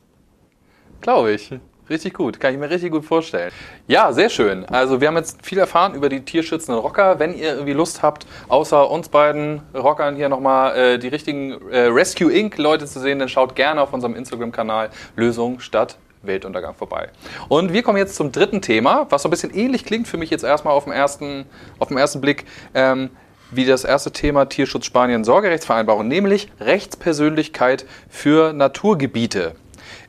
Glaube 1.03 1.33
ich. 1.33 1.51
Richtig 1.89 2.15
gut. 2.15 2.41
Kann 2.41 2.53
ich 2.53 2.59
mir 2.59 2.69
richtig 2.69 2.91
gut 2.91 3.05
vorstellen. 3.05 3.53
Ja, 3.87 4.13
sehr 4.13 4.29
schön. 4.29 4.65
Also 4.65 5.01
wir 5.01 5.09
haben 5.09 5.17
jetzt 5.17 5.45
viel 5.47 5.59
erfahren 5.59 5.95
über 5.95 6.09
die 6.09 6.21
tierschützenden 6.21 6.83
Rocker. 6.83 7.21
Wenn 7.21 7.33
ihr 7.33 7.53
irgendwie 7.53 7.75
Lust 7.75 8.03
habt, 8.03 8.27
außer 8.49 8.91
uns 8.91 9.09
beiden 9.09 9.63
Rockern 9.73 10.17
hier 10.17 10.29
nochmal 10.29 10.77
äh, 10.77 10.99
die 10.99 11.09
richtigen 11.09 11.53
äh, 11.71 11.83
Rescue 11.83 12.33
Inc. 12.33 12.59
Leute 12.59 12.87
zu 12.87 12.99
sehen, 12.99 13.21
dann 13.21 13.29
schaut 13.29 13.55
gerne 13.55 13.81
auf 13.81 13.93
unserem 13.93 14.17
Instagram-Kanal 14.17 14.91
Lösung 15.15 15.61
statt 15.61 15.97
Weltuntergang 16.23 16.75
vorbei. 16.75 17.11
Und 17.49 17.73
wir 17.73 17.85
kommen 17.85 17.99
jetzt 17.99 18.17
zum 18.17 18.33
dritten 18.33 18.63
Thema, 18.63 19.07
was 19.11 19.23
so 19.23 19.29
ein 19.29 19.31
bisschen 19.31 19.55
ähnlich 19.55 19.85
klingt 19.85 20.09
für 20.09 20.17
mich 20.17 20.31
jetzt 20.31 20.43
erstmal 20.43 20.75
auf 20.75 20.85
den 20.85 20.93
ersten, 20.93 21.47
auf 21.79 21.89
den 21.89 21.99
ersten 21.99 22.21
Blick. 22.21 22.47
Ähm, 22.75 23.11
wie 23.53 23.65
das 23.65 23.85
erste 23.85 24.11
Thema 24.11 24.47
Tierschutz 24.47 24.87
Spanien 24.87 25.23
Sorgerechtsvereinbarung, 25.23 26.09
nämlich 26.09 26.51
Rechtspersönlichkeit 26.59 27.87
für 28.09 28.53
Naturgebiete. 28.53 29.55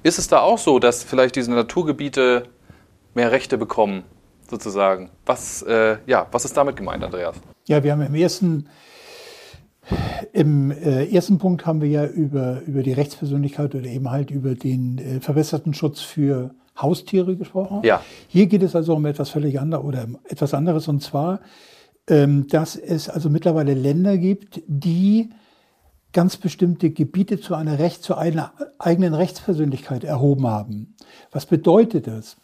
Ist 0.08 0.20
es 0.20 0.30
da 0.30 0.40
auch 0.40 0.58
so, 0.58 0.80
dass 0.80 1.04
vielleicht 1.04 1.36
diese 1.36 1.52
Naturgebiete 1.52 2.44
mehr 3.14 3.30
Rechte 3.34 3.58
bekommen, 3.58 4.04
sozusagen? 4.50 5.10
Was, 5.26 5.64
äh, 5.64 5.98
ja, 6.08 6.28
was 6.32 6.46
ist 6.46 6.56
damit 6.56 6.78
gemeint, 6.78 7.04
Andreas? 7.04 7.36
Ja, 7.68 7.84
wir 7.84 7.92
haben 7.92 8.02
im 8.02 8.16
ersten, 8.16 8.70
im 10.32 10.72
äh, 10.72 11.14
ersten 11.14 11.40
Punkt 11.40 11.66
haben 11.66 11.82
wir 11.82 11.90
ja 11.90 12.06
über, 12.06 12.62
über 12.66 12.84
die 12.84 12.94
Rechtspersönlichkeit 12.94 13.76
oder 13.76 13.84
eben 13.84 14.10
halt 14.10 14.32
über 14.32 14.56
den 14.56 14.98
äh, 14.98 15.20
verbesserten 15.20 15.74
Schutz 15.74 16.00
für 16.00 16.52
Haustiere 16.78 17.36
gesprochen. 17.36 17.82
Ja. 17.84 18.02
Hier 18.30 18.46
geht 18.46 18.64
es 18.64 18.78
also 18.78 18.96
um 18.96 19.06
etwas 19.08 19.30
völlig 19.30 19.60
anderes 19.60 19.84
oder 19.84 20.08
etwas 20.30 20.54
anderes 20.54 20.88
und 20.88 21.04
zwar, 21.04 21.42
ähm, 22.10 22.48
dass 22.48 22.78
es 22.78 23.10
also 23.10 23.30
mittlerweile 23.30 23.74
Länder 23.74 24.18
gibt, 24.18 24.62
die 24.68 25.32
ganz 26.18 26.38
bestimmte 26.38 26.90
Gebiete 26.90 27.40
zu 27.40 27.54
einer 27.54 27.78
Recht, 27.78 28.02
zu 28.02 28.16
einer 28.16 28.52
eigenen 28.80 29.14
Rechtspersönlichkeit 29.14 30.04
erhoben 30.04 30.48
haben. 30.48 30.96
Was 31.32 31.46
bedeutet 31.46 32.08
das? 32.08 32.38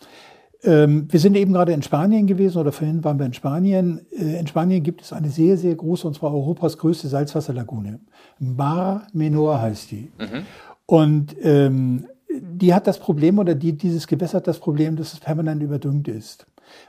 ähm, 0.63 1.07
wir 1.09 1.19
sind 1.19 1.35
eben 1.35 1.53
gerade 1.53 1.73
in 1.73 1.81
Spanien 1.81 2.25
gewesen 2.25 2.57
oder 2.59 2.71
vorhin 2.71 3.03
waren 3.03 3.19
wir 3.19 3.25
in 3.25 3.33
Spanien. 3.33 4.05
Äh, 4.11 4.39
in 4.39 4.47
Spanien 4.47 4.83
gibt 4.83 5.01
es 5.01 5.11
eine 5.11 5.29
sehr, 5.29 5.57
sehr 5.57 5.75
große, 5.75 6.07
und 6.07 6.15
zwar 6.15 6.33
Europas 6.33 6.77
größte 6.77 7.07
Salzwasserlagune. 7.07 7.99
Mar 8.39 9.07
Menor 9.11 9.61
heißt 9.61 9.91
die. 9.91 10.11
Mhm. 10.17 10.45
Und 10.85 11.35
ähm, 11.41 12.05
die 12.29 12.73
hat 12.73 12.87
das 12.87 12.99
Problem 12.99 13.39
oder 13.39 13.55
die, 13.55 13.73
dieses 13.73 14.07
Gewässer 14.07 14.37
hat 14.37 14.47
das 14.47 14.59
Problem, 14.59 14.95
dass 14.95 15.13
es 15.13 15.19
permanent 15.19 15.61
überdüngt 15.61 16.07
ist. 16.07 16.45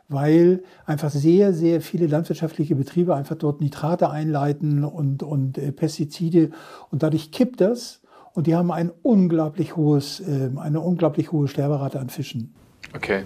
Weil 0.08 0.62
einfach 0.86 1.10
sehr, 1.10 1.52
sehr 1.52 1.80
viele 1.80 2.06
landwirtschaftliche 2.06 2.74
Betriebe 2.74 3.14
einfach 3.14 3.36
dort 3.36 3.60
Nitrate 3.60 4.10
einleiten 4.10 4.84
und, 4.84 5.22
und 5.22 5.58
äh, 5.58 5.72
Pestizide 5.72 6.50
und 6.90 7.02
dadurch 7.02 7.32
kippt 7.32 7.60
das 7.60 8.00
und 8.34 8.46
die 8.46 8.54
haben 8.56 8.70
ein 8.70 8.90
unglaublich 9.02 9.76
hohes, 9.76 10.20
äh, 10.20 10.50
eine 10.56 10.80
unglaublich 10.80 11.32
hohe 11.32 11.48
Sterberate 11.48 12.00
an 12.00 12.08
Fischen. 12.08 12.54
Okay. 12.94 13.22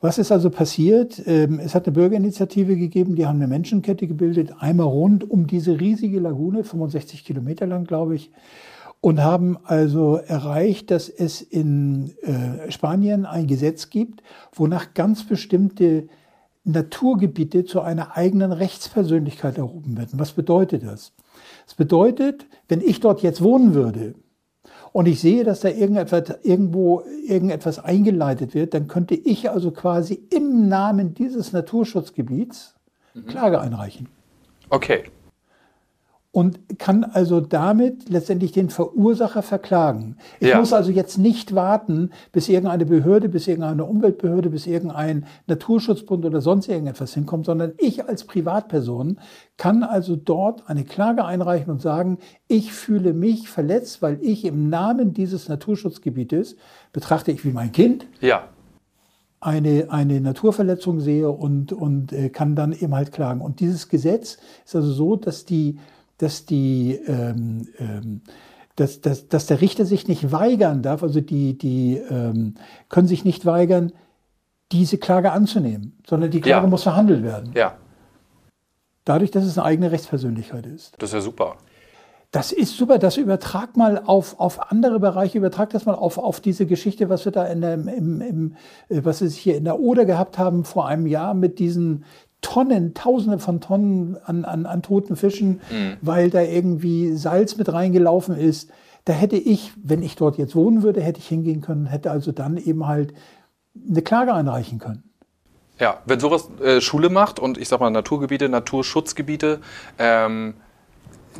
Was 0.00 0.18
ist 0.18 0.32
also 0.32 0.50
passiert? 0.50 1.22
Ähm, 1.26 1.58
es 1.58 1.74
hat 1.74 1.86
eine 1.86 1.94
Bürgerinitiative 1.94 2.76
gegeben, 2.76 3.14
die 3.14 3.26
haben 3.26 3.36
eine 3.36 3.46
Menschenkette 3.46 4.06
gebildet, 4.06 4.52
einmal 4.58 4.86
rund 4.86 5.30
um 5.30 5.46
diese 5.46 5.80
riesige 5.80 6.20
Lagune, 6.20 6.62
65 6.62 7.24
Kilometer 7.24 7.66
lang, 7.66 7.84
glaube 7.84 8.14
ich, 8.14 8.30
und 9.04 9.22
haben 9.22 9.58
also 9.64 10.16
erreicht, 10.16 10.90
dass 10.90 11.10
es 11.10 11.42
in 11.42 12.14
äh, 12.22 12.70
Spanien 12.72 13.26
ein 13.26 13.46
Gesetz 13.46 13.90
gibt, 13.90 14.22
wonach 14.54 14.94
ganz 14.94 15.24
bestimmte 15.24 16.08
Naturgebiete 16.64 17.66
zu 17.66 17.82
einer 17.82 18.16
eigenen 18.16 18.50
Rechtspersönlichkeit 18.50 19.58
erhoben 19.58 19.98
werden. 19.98 20.18
Was 20.18 20.32
bedeutet 20.32 20.84
das? 20.84 21.12
Das 21.66 21.74
bedeutet, 21.74 22.46
wenn 22.68 22.80
ich 22.80 23.00
dort 23.00 23.20
jetzt 23.20 23.42
wohnen 23.42 23.74
würde, 23.74 24.14
und 24.92 25.06
ich 25.06 25.20
sehe, 25.20 25.44
dass 25.44 25.60
da 25.60 25.68
irgendetwas, 25.68 26.38
irgendwo 26.42 27.02
irgendetwas 27.26 27.78
eingeleitet 27.80 28.54
wird, 28.54 28.72
dann 28.72 28.88
könnte 28.88 29.16
ich 29.16 29.50
also 29.50 29.70
quasi 29.70 30.14
im 30.30 30.70
Namen 30.70 31.12
dieses 31.12 31.52
Naturschutzgebiets 31.52 32.74
mhm. 33.12 33.26
Klage 33.26 33.60
einreichen. 33.60 34.08
Okay 34.70 35.04
und 36.34 36.80
kann 36.80 37.04
also 37.04 37.40
damit 37.40 38.08
letztendlich 38.08 38.50
den 38.50 38.68
Verursacher 38.68 39.40
verklagen. 39.40 40.16
Ich 40.40 40.48
ja. 40.48 40.58
muss 40.58 40.72
also 40.72 40.90
jetzt 40.90 41.16
nicht 41.16 41.54
warten, 41.54 42.10
bis 42.32 42.48
irgendeine 42.48 42.84
Behörde, 42.86 43.28
bis 43.28 43.46
irgendeine 43.46 43.84
Umweltbehörde, 43.84 44.50
bis 44.50 44.66
irgendein 44.66 45.26
Naturschutzbund 45.46 46.24
oder 46.24 46.40
sonst 46.40 46.66
irgendetwas 46.66 47.14
hinkommt, 47.14 47.46
sondern 47.46 47.74
ich 47.78 48.08
als 48.08 48.24
Privatperson 48.24 49.20
kann 49.56 49.84
also 49.84 50.16
dort 50.16 50.68
eine 50.68 50.82
Klage 50.82 51.24
einreichen 51.24 51.70
und 51.70 51.80
sagen, 51.80 52.18
ich 52.48 52.72
fühle 52.72 53.12
mich 53.12 53.48
verletzt, 53.48 54.02
weil 54.02 54.18
ich 54.20 54.44
im 54.44 54.68
Namen 54.68 55.12
dieses 55.12 55.48
Naturschutzgebietes 55.48 56.56
betrachte 56.92 57.30
ich 57.30 57.44
wie 57.44 57.52
mein 57.52 57.70
Kind. 57.70 58.08
Ja 58.20 58.48
eine, 59.40 59.88
eine 59.90 60.22
Naturverletzung 60.22 61.00
sehe 61.00 61.28
und, 61.28 61.70
und 61.70 62.14
äh, 62.14 62.30
kann 62.30 62.56
dann 62.56 62.72
eben 62.72 62.94
halt 62.94 63.12
klagen. 63.12 63.42
Und 63.42 63.60
dieses 63.60 63.90
Gesetz 63.90 64.38
ist 64.64 64.74
also 64.74 64.90
so, 64.90 65.16
dass 65.16 65.44
die 65.44 65.78
dass 66.24 66.46
die 66.46 66.98
ähm, 67.06 67.68
ähm, 67.78 68.22
dass, 68.76 69.00
dass, 69.00 69.28
dass 69.28 69.46
der 69.46 69.60
Richter 69.60 69.84
sich 69.84 70.08
nicht 70.08 70.32
weigern 70.32 70.82
darf, 70.82 71.02
also 71.02 71.20
die, 71.20 71.56
die 71.56 71.96
ähm, 71.96 72.54
können 72.88 73.06
sich 73.06 73.24
nicht 73.24 73.46
weigern, 73.46 73.92
diese 74.72 74.98
Klage 74.98 75.30
anzunehmen, 75.30 75.96
sondern 76.06 76.30
die 76.30 76.40
Klage 76.40 76.66
ja. 76.66 76.70
muss 76.70 76.82
verhandelt 76.82 77.22
werden. 77.22 77.52
Ja. 77.54 77.76
Dadurch, 79.04 79.30
dass 79.30 79.44
es 79.44 79.58
eine 79.58 79.66
eigene 79.66 79.92
Rechtspersönlichkeit 79.92 80.66
ist. 80.66 80.94
Das 80.98 81.10
ist 81.10 81.14
ja 81.14 81.20
super. 81.20 81.56
Das 82.32 82.50
ist 82.50 82.76
super. 82.76 82.98
Das 82.98 83.16
übertrag 83.16 83.76
mal 83.76 84.02
auf, 84.04 84.40
auf 84.40 84.72
andere 84.72 84.98
Bereiche, 84.98 85.38
übertrag 85.38 85.70
das 85.70 85.86
mal 85.86 85.94
auf, 85.94 86.18
auf 86.18 86.40
diese 86.40 86.66
Geschichte, 86.66 87.08
was 87.08 87.24
wir 87.24 87.30
da 87.30 87.46
in 87.46 87.60
der, 87.60 87.74
im, 87.74 88.20
im, 88.20 88.56
was 88.88 89.20
wir 89.20 89.28
hier 89.28 89.56
in 89.56 89.64
der 89.64 89.78
Oder 89.78 90.04
gehabt 90.04 90.36
haben 90.36 90.64
vor 90.64 90.88
einem 90.88 91.06
Jahr 91.06 91.34
mit 91.34 91.60
diesen 91.60 92.04
Tonnen, 92.44 92.92
Tausende 92.92 93.38
von 93.38 93.60
Tonnen 93.60 94.18
an, 94.24 94.44
an, 94.44 94.66
an 94.66 94.82
toten 94.82 95.16
Fischen, 95.16 95.62
mhm. 95.70 95.96
weil 96.02 96.28
da 96.28 96.42
irgendwie 96.42 97.16
Salz 97.16 97.56
mit 97.56 97.72
reingelaufen 97.72 98.36
ist. 98.36 98.70
Da 99.06 99.14
hätte 99.14 99.36
ich, 99.36 99.72
wenn 99.82 100.02
ich 100.02 100.14
dort 100.16 100.36
jetzt 100.36 100.54
wohnen 100.54 100.82
würde, 100.82 101.00
hätte 101.00 101.20
ich 101.20 101.26
hingehen 101.26 101.62
können, 101.62 101.86
hätte 101.86 102.10
also 102.10 102.32
dann 102.32 102.58
eben 102.58 102.86
halt 102.86 103.14
eine 103.88 104.02
Klage 104.02 104.34
einreichen 104.34 104.78
können. 104.78 105.04
Ja, 105.80 106.02
wenn 106.04 106.20
sowas 106.20 106.50
äh, 106.62 106.80
Schule 106.80 107.08
macht 107.08 107.40
und 107.40 107.58
ich 107.58 107.68
sag 107.68 107.80
mal 107.80 107.90
Naturgebiete, 107.90 108.48
Naturschutzgebiete, 108.48 109.60
ähm, 109.98 110.54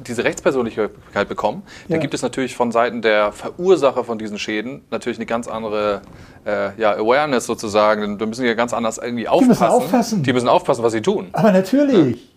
diese 0.06 0.24
Rechtspersönlichkeit 0.24 1.28
bekommen, 1.28 1.62
ja. 1.66 1.94
dann 1.94 2.00
gibt 2.00 2.14
es 2.14 2.22
natürlich 2.22 2.56
von 2.56 2.72
Seiten 2.72 3.02
der 3.02 3.32
Verursacher 3.32 4.04
von 4.04 4.18
diesen 4.18 4.38
Schäden 4.38 4.82
natürlich 4.90 5.18
eine 5.18 5.26
ganz 5.26 5.48
andere 5.48 6.02
äh, 6.44 6.78
ja, 6.80 6.92
Awareness 6.92 7.46
sozusagen. 7.46 8.18
Da 8.18 8.26
müssen 8.26 8.42
die 8.42 8.48
ja 8.48 8.54
ganz 8.54 8.72
anders 8.72 8.98
irgendwie 8.98 9.28
aufpassen. 9.28 9.48
Die 9.48 9.48
müssen 9.48 9.64
aufpassen. 9.64 10.22
Die 10.22 10.32
müssen 10.32 10.48
aufpassen, 10.48 10.82
was 10.82 10.92
sie 10.92 11.02
tun. 11.02 11.28
Aber 11.32 11.52
natürlich. 11.52 12.30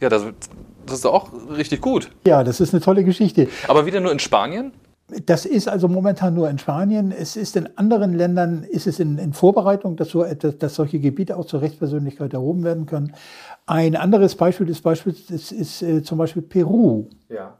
Ja, 0.00 0.08
das, 0.08 0.24
das 0.86 0.96
ist 0.96 1.04
doch 1.04 1.14
auch 1.14 1.30
richtig 1.56 1.80
gut. 1.80 2.10
Ja, 2.26 2.42
das 2.44 2.60
ist 2.60 2.74
eine 2.74 2.82
tolle 2.82 3.04
Geschichte. 3.04 3.48
Aber 3.68 3.86
wieder 3.86 4.00
nur 4.00 4.12
in 4.12 4.18
Spanien? 4.18 4.72
Das 5.26 5.44
ist 5.44 5.68
also 5.68 5.88
momentan 5.88 6.34
nur 6.34 6.48
in 6.48 6.58
Spanien. 6.58 7.12
Es 7.12 7.36
ist 7.36 7.56
in 7.56 7.68
anderen 7.76 8.14
Ländern, 8.14 8.64
ist 8.64 8.86
es 8.86 9.00
in, 9.00 9.18
in 9.18 9.32
Vorbereitung, 9.32 9.96
dass, 9.96 10.08
so, 10.08 10.24
dass, 10.24 10.58
dass 10.58 10.74
solche 10.74 11.00
Gebiete 11.00 11.36
auch 11.36 11.44
zur 11.44 11.60
Rechtspersönlichkeit 11.60 12.32
erhoben 12.32 12.64
werden 12.64 12.86
können. 12.86 13.12
Ein 13.66 13.96
anderes 13.96 14.34
Beispiel 14.34 14.66
des 14.66 14.80
Beispiels 14.80 15.30
ist, 15.30 15.52
ist 15.52 15.82
äh, 15.82 16.02
zum 16.02 16.18
Beispiel 16.18 16.42
Peru. 16.42 17.06
Ja. 17.28 17.58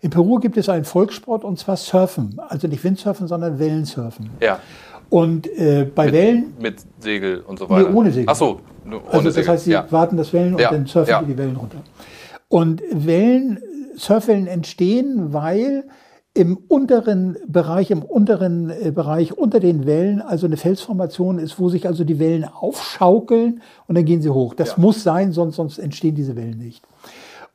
In 0.00 0.10
Peru 0.10 0.38
gibt 0.38 0.56
es 0.56 0.68
einen 0.68 0.84
Volkssport 0.84 1.44
und 1.44 1.58
zwar 1.58 1.76
Surfen. 1.76 2.40
Also 2.48 2.68
nicht 2.68 2.84
Windsurfen, 2.84 3.26
sondern 3.26 3.58
Wellensurfen. 3.58 4.30
Ja. 4.40 4.60
Und 5.08 5.46
äh, 5.46 5.84
bei 5.84 6.06
mit, 6.06 6.14
Wellen. 6.14 6.54
Mit 6.60 6.76
Segel 6.98 7.40
und 7.40 7.58
so 7.58 7.68
weiter. 7.68 7.90
Nee, 7.90 7.96
ohne 7.96 8.10
Segel. 8.10 8.26
Ach 8.28 8.36
so, 8.36 8.60
ohne 8.84 9.00
also 9.10 9.30
das 9.30 9.48
heißt, 9.48 9.64
sie 9.64 9.72
ja. 9.72 9.86
warten 9.90 10.16
das 10.16 10.32
Wellen 10.32 10.54
und 10.54 10.60
ja. 10.60 10.70
dann 10.70 10.86
surfen 10.86 11.10
ja. 11.10 11.22
die 11.22 11.36
Wellen 11.36 11.56
runter. 11.56 11.78
Und 12.48 12.82
Wellen, 12.92 13.60
Surfwellen 13.96 14.46
entstehen, 14.46 15.32
weil 15.32 15.84
im 16.36 16.58
unteren 16.68 17.38
Bereich, 17.48 17.90
im 17.90 18.02
unteren 18.02 18.68
äh, 18.70 18.90
Bereich 18.90 19.36
unter 19.36 19.58
den 19.58 19.86
Wellen, 19.86 20.20
also 20.20 20.46
eine 20.46 20.58
Felsformation 20.58 21.38
ist, 21.38 21.58
wo 21.58 21.70
sich 21.70 21.86
also 21.86 22.04
die 22.04 22.18
Wellen 22.18 22.44
aufschaukeln 22.44 23.62
und 23.86 23.94
dann 23.94 24.04
gehen 24.04 24.20
sie 24.20 24.28
hoch. 24.28 24.52
Das 24.52 24.70
ja. 24.70 24.74
muss 24.76 25.02
sein, 25.02 25.32
sonst, 25.32 25.56
sonst 25.56 25.78
entstehen 25.78 26.14
diese 26.14 26.36
Wellen 26.36 26.58
nicht. 26.58 26.84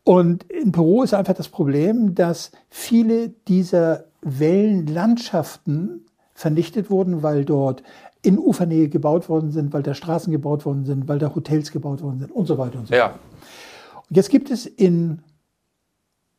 Und 0.03 0.43
in 0.51 0.71
Peru 0.71 1.03
ist 1.03 1.13
einfach 1.13 1.35
das 1.35 1.47
Problem, 1.47 2.15
dass 2.15 2.51
viele 2.69 3.29
dieser 3.47 4.05
Wellenlandschaften 4.23 6.07
vernichtet 6.33 6.89
wurden, 6.89 7.21
weil 7.21 7.45
dort 7.45 7.83
in 8.23 8.39
Ufernähe 8.39 8.89
gebaut 8.89 9.29
worden 9.29 9.51
sind, 9.51 9.73
weil 9.73 9.83
da 9.83 9.93
Straßen 9.93 10.31
gebaut 10.31 10.65
worden 10.65 10.85
sind, 10.85 11.07
weil 11.07 11.19
da 11.19 11.35
Hotels 11.35 11.71
gebaut 11.71 12.01
worden 12.01 12.19
sind 12.19 12.31
und 12.31 12.47
so 12.47 12.57
weiter 12.57 12.79
und 12.79 12.87
so 12.87 12.95
ja. 12.95 13.09
fort. 13.09 13.19
Und 14.09 14.17
jetzt 14.17 14.31
gibt 14.31 14.49
es 14.49 14.65
in 14.65 15.19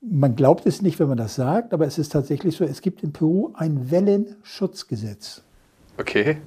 man 0.02 0.34
glaubt 0.34 0.66
es 0.66 0.82
nicht, 0.82 0.98
wenn 0.98 1.08
man 1.08 1.18
das 1.18 1.36
sagt, 1.36 1.72
aber 1.72 1.86
es 1.86 1.98
ist 1.98 2.10
tatsächlich 2.10 2.56
so, 2.56 2.64
es 2.64 2.82
gibt 2.82 3.02
in 3.02 3.12
Peru 3.12 3.52
ein 3.54 3.90
Wellenschutzgesetz. 3.90 5.42
Okay. 5.98 6.38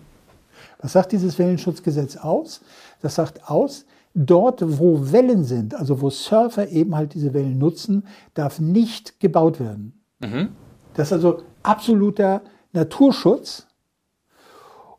Was 0.80 0.94
sagt 0.94 1.14
dieses 1.14 1.40
Wellenschutzgesetz 1.40 2.18
aus? 2.18 2.62
Das 3.02 3.16
sagt 3.16 3.50
aus, 3.50 3.86
dort 4.14 4.80
wo 4.80 5.12
Wellen 5.12 5.44
sind, 5.44 5.74
also 5.74 6.02
wo 6.02 6.10
Surfer 6.10 6.70
eben 6.70 6.96
halt 6.96 7.14
diese 7.14 7.34
Wellen 7.34 7.58
nutzen, 7.58 8.04
darf 8.34 8.60
nicht 8.60 9.20
gebaut 9.20 9.60
werden. 9.60 10.02
Mhm. 10.20 10.50
Das 10.94 11.08
ist 11.08 11.14
also 11.14 11.44
absoluter 11.64 12.42
Naturschutz. 12.74 13.68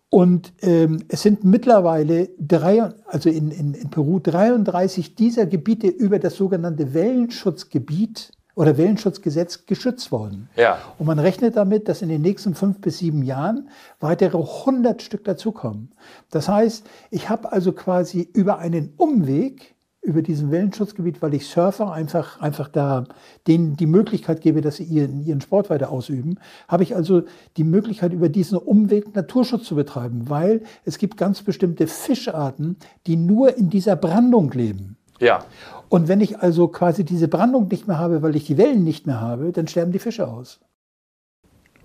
Und 0.08 0.52
ähm, 0.62 1.04
es 1.08 1.22
sind 1.22 1.44
mittlerweile 1.44 2.30
drei, 2.38 2.82
also 3.06 3.28
in, 3.28 3.50
in, 3.50 3.74
in 3.74 3.90
Peru 3.90 4.18
33 4.18 5.14
dieser 5.14 5.46
Gebiete 5.46 5.88
über 5.88 6.18
das 6.18 6.36
sogenannte 6.36 6.94
Wellenschutzgebiet 6.94 8.32
oder 8.56 8.76
Wellenschutzgesetz 8.78 9.66
geschützt 9.66 10.10
worden. 10.10 10.48
Ja. 10.56 10.78
Und 10.98 11.06
man 11.06 11.18
rechnet 11.18 11.56
damit, 11.56 11.88
dass 11.88 12.02
in 12.02 12.08
den 12.08 12.22
nächsten 12.22 12.54
fünf 12.54 12.80
bis 12.80 12.98
sieben 12.98 13.22
Jahren 13.22 13.68
weitere 14.00 14.38
100 14.38 15.02
Stück 15.02 15.24
dazukommen. 15.24 15.92
Das 16.30 16.48
heißt, 16.48 16.86
ich 17.10 17.28
habe 17.28 17.52
also 17.52 17.72
quasi 17.72 18.28
über 18.32 18.58
einen 18.58 18.94
Umweg 18.96 19.76
über 20.06 20.22
diesen 20.22 20.52
Wellenschutzgebiet, 20.52 21.20
weil 21.20 21.34
ich 21.34 21.48
Surfer 21.48 21.92
einfach, 21.92 22.40
einfach 22.40 22.68
da 22.68 23.06
denen 23.48 23.76
die 23.76 23.86
Möglichkeit 23.86 24.40
gebe, 24.40 24.60
dass 24.60 24.76
sie 24.76 24.84
ihren, 24.84 25.20
ihren 25.26 25.40
Sport 25.40 25.68
weiter 25.68 25.90
ausüben, 25.90 26.38
habe 26.68 26.84
ich 26.84 26.94
also 26.94 27.24
die 27.56 27.64
Möglichkeit, 27.64 28.12
über 28.12 28.28
diesen 28.28 28.56
Umweg 28.56 29.16
Naturschutz 29.16 29.64
zu 29.64 29.74
betreiben, 29.74 30.30
weil 30.30 30.62
es 30.84 30.98
gibt 30.98 31.16
ganz 31.16 31.42
bestimmte 31.42 31.88
Fischarten, 31.88 32.76
die 33.08 33.16
nur 33.16 33.56
in 33.58 33.68
dieser 33.68 33.96
Brandung 33.96 34.52
leben. 34.52 34.95
Ja. 35.20 35.44
Und 35.88 36.08
wenn 36.08 36.20
ich 36.20 36.40
also 36.40 36.68
quasi 36.68 37.04
diese 37.04 37.28
Brandung 37.28 37.68
nicht 37.68 37.86
mehr 37.86 37.98
habe, 37.98 38.22
weil 38.22 38.36
ich 38.36 38.44
die 38.44 38.58
Wellen 38.58 38.84
nicht 38.84 39.06
mehr 39.06 39.20
habe, 39.20 39.52
dann 39.52 39.68
sterben 39.68 39.92
die 39.92 39.98
Fische 39.98 40.26
aus. 40.26 40.60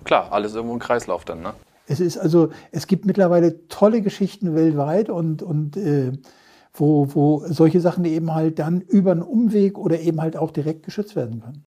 Klar, 0.04 0.32
alles 0.32 0.56
irgendwo 0.56 0.74
im 0.74 0.80
Kreislauf 0.80 1.26
dann, 1.26 1.42
ne? 1.42 1.54
Es 1.88 2.00
ist 2.00 2.18
also, 2.18 2.50
es 2.72 2.88
gibt 2.88 3.06
mittlerweile 3.06 3.68
tolle 3.68 4.02
Geschichten 4.02 4.56
weltweit 4.56 5.10
und, 5.10 5.44
und 5.44 5.78
äh, 5.78 6.14
wo, 6.74 7.08
wo 7.14 7.44
solche 7.48 7.82
Sachen 7.82 8.06
eben 8.06 8.34
halt 8.34 8.60
dann 8.60 8.82
über 8.82 9.12
einen 9.12 9.22
Umweg 9.22 9.78
oder 9.78 10.00
eben 10.00 10.22
halt 10.22 10.38
auch 10.38 10.52
direkt 10.52 10.84
geschützt 10.84 11.16
werden 11.16 11.42
können. 11.42 11.66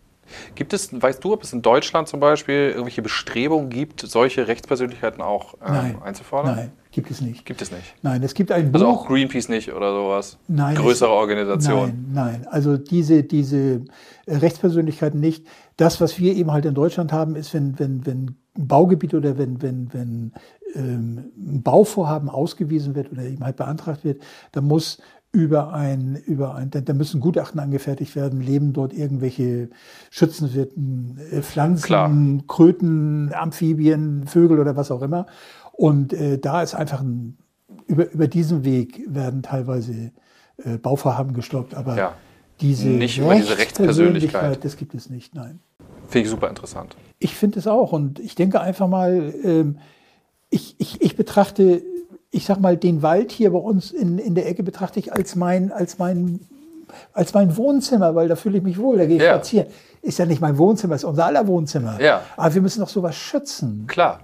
Gibt 0.54 0.72
es, 0.72 0.90
weißt 1.00 1.22
du, 1.22 1.34
ob 1.34 1.42
es 1.42 1.52
in 1.52 1.60
Deutschland 1.60 2.08
zum 2.08 2.20
Beispiel 2.20 2.70
irgendwelche 2.70 3.02
Bestrebungen 3.02 3.68
gibt, 3.68 4.00
solche 4.00 4.48
Rechtspersönlichkeiten 4.48 5.20
auch 5.20 5.54
ähm, 5.54 5.72
Nein. 5.72 6.02
einzufordern? 6.02 6.56
Nein, 6.56 6.72
gibt 6.94 7.10
es 7.10 7.20
nicht. 7.20 7.44
Gibt 7.44 7.60
es 7.60 7.70
nicht. 7.70 7.94
Nein, 8.02 8.22
es 8.22 8.34
gibt 8.34 8.50
ein 8.52 8.72
Also 8.72 8.86
Buch. 8.86 9.02
auch 9.02 9.06
Greenpeace 9.08 9.48
nicht 9.48 9.72
oder 9.72 9.92
sowas? 9.92 10.38
Nein, 10.48 10.74
Größere 10.76 11.10
Organisationen? 11.10 12.10
Nein, 12.12 12.40
nein. 12.42 12.46
Also 12.48 12.76
diese, 12.76 13.22
diese 13.24 13.82
Rechtspersönlichkeiten 14.26 15.20
nicht. 15.20 15.46
Das, 15.76 16.00
was 16.00 16.18
wir 16.18 16.34
eben 16.34 16.52
halt 16.52 16.64
in 16.64 16.74
Deutschland 16.74 17.12
haben, 17.12 17.36
ist, 17.36 17.52
wenn, 17.54 17.78
wenn, 17.78 18.06
wenn 18.06 18.36
ein 18.56 18.66
Baugebiet 18.68 19.14
oder 19.14 19.36
wenn, 19.38 19.60
wenn, 19.62 19.92
wenn 19.92 20.32
ähm, 20.74 21.32
ein 21.36 21.62
Bauvorhaben 21.62 22.28
ausgewiesen 22.28 22.94
wird 22.94 23.10
oder 23.12 23.22
eben 23.22 23.44
halt 23.44 23.56
beantragt 23.56 24.04
wird, 24.04 24.22
dann 24.52 24.64
muss 24.64 24.98
über 25.34 25.72
ein, 25.74 26.16
über 26.26 26.54
ein, 26.54 26.70
da 26.70 26.92
müssen 26.94 27.20
Gutachten 27.20 27.58
angefertigt 27.58 28.14
werden, 28.14 28.40
leben 28.40 28.72
dort 28.72 28.92
irgendwelche 28.92 29.68
schützenswerten 30.10 31.18
äh, 31.32 31.42
Pflanzen, 31.42 31.84
Klar. 31.84 32.10
Kröten, 32.46 33.32
Amphibien, 33.34 34.26
Vögel 34.28 34.60
oder 34.60 34.76
was 34.76 34.92
auch 34.92 35.02
immer. 35.02 35.26
Und 35.72 36.12
äh, 36.12 36.38
da 36.38 36.62
ist 36.62 36.74
einfach 36.76 37.00
ein, 37.00 37.36
über, 37.88 38.10
über 38.12 38.28
diesen 38.28 38.64
Weg 38.64 39.02
werden 39.08 39.42
teilweise 39.42 40.12
äh, 40.58 40.78
Bauvorhaben 40.78 41.34
gestoppt, 41.34 41.74
aber 41.74 41.96
Ja. 41.96 42.14
diese, 42.60 42.86
Nicht 42.88 43.18
über 43.18 43.34
diese 43.34 43.58
Rechtspersönlichkeit. 43.58 44.64
das 44.64 44.76
gibt 44.76 44.94
es 44.94 45.10
nicht, 45.10 45.34
nein. 45.34 45.58
Finde 46.06 46.26
ich 46.26 46.30
super 46.30 46.48
interessant. 46.48 46.96
Ich 47.18 47.34
finde 47.34 47.58
es 47.58 47.66
auch 47.66 47.90
und 47.90 48.20
ich 48.20 48.36
denke 48.36 48.60
einfach 48.60 48.86
mal, 48.86 49.34
ähm, 49.42 49.78
ich, 50.50 50.76
ich, 50.78 51.02
ich 51.02 51.16
betrachte, 51.16 51.82
ich 52.34 52.44
sag 52.46 52.60
mal, 52.60 52.76
den 52.76 53.02
Wald 53.02 53.30
hier 53.32 53.50
bei 53.52 53.58
uns 53.58 53.90
in, 53.92 54.18
in 54.18 54.34
der 54.34 54.48
Ecke 54.48 54.62
betrachte 54.62 54.98
ich 54.98 55.12
als 55.12 55.36
mein, 55.36 55.70
als 55.72 55.98
mein, 55.98 56.40
als 57.12 57.32
mein 57.34 57.56
Wohnzimmer, 57.56 58.14
weil 58.14 58.28
da 58.28 58.36
fühle 58.36 58.58
ich 58.58 58.64
mich 58.64 58.78
wohl, 58.78 58.98
da 58.98 59.06
gehe 59.06 59.16
ich 59.16 59.22
Ja. 59.22 59.34
spazieren. 59.34 59.66
Ist 60.02 60.18
ja 60.18 60.26
nicht 60.26 60.40
mein 60.40 60.58
Wohnzimmer, 60.58 60.96
ist 60.96 61.04
unser 61.04 61.26
aller 61.26 61.46
Wohnzimmer. 61.46 61.98
Ja. 62.00 62.20
Aber 62.36 62.54
wir 62.54 62.60
müssen 62.62 62.80
doch 62.80 62.88
sowas 62.88 63.16
schützen. 63.16 63.84
Klar. 63.86 64.20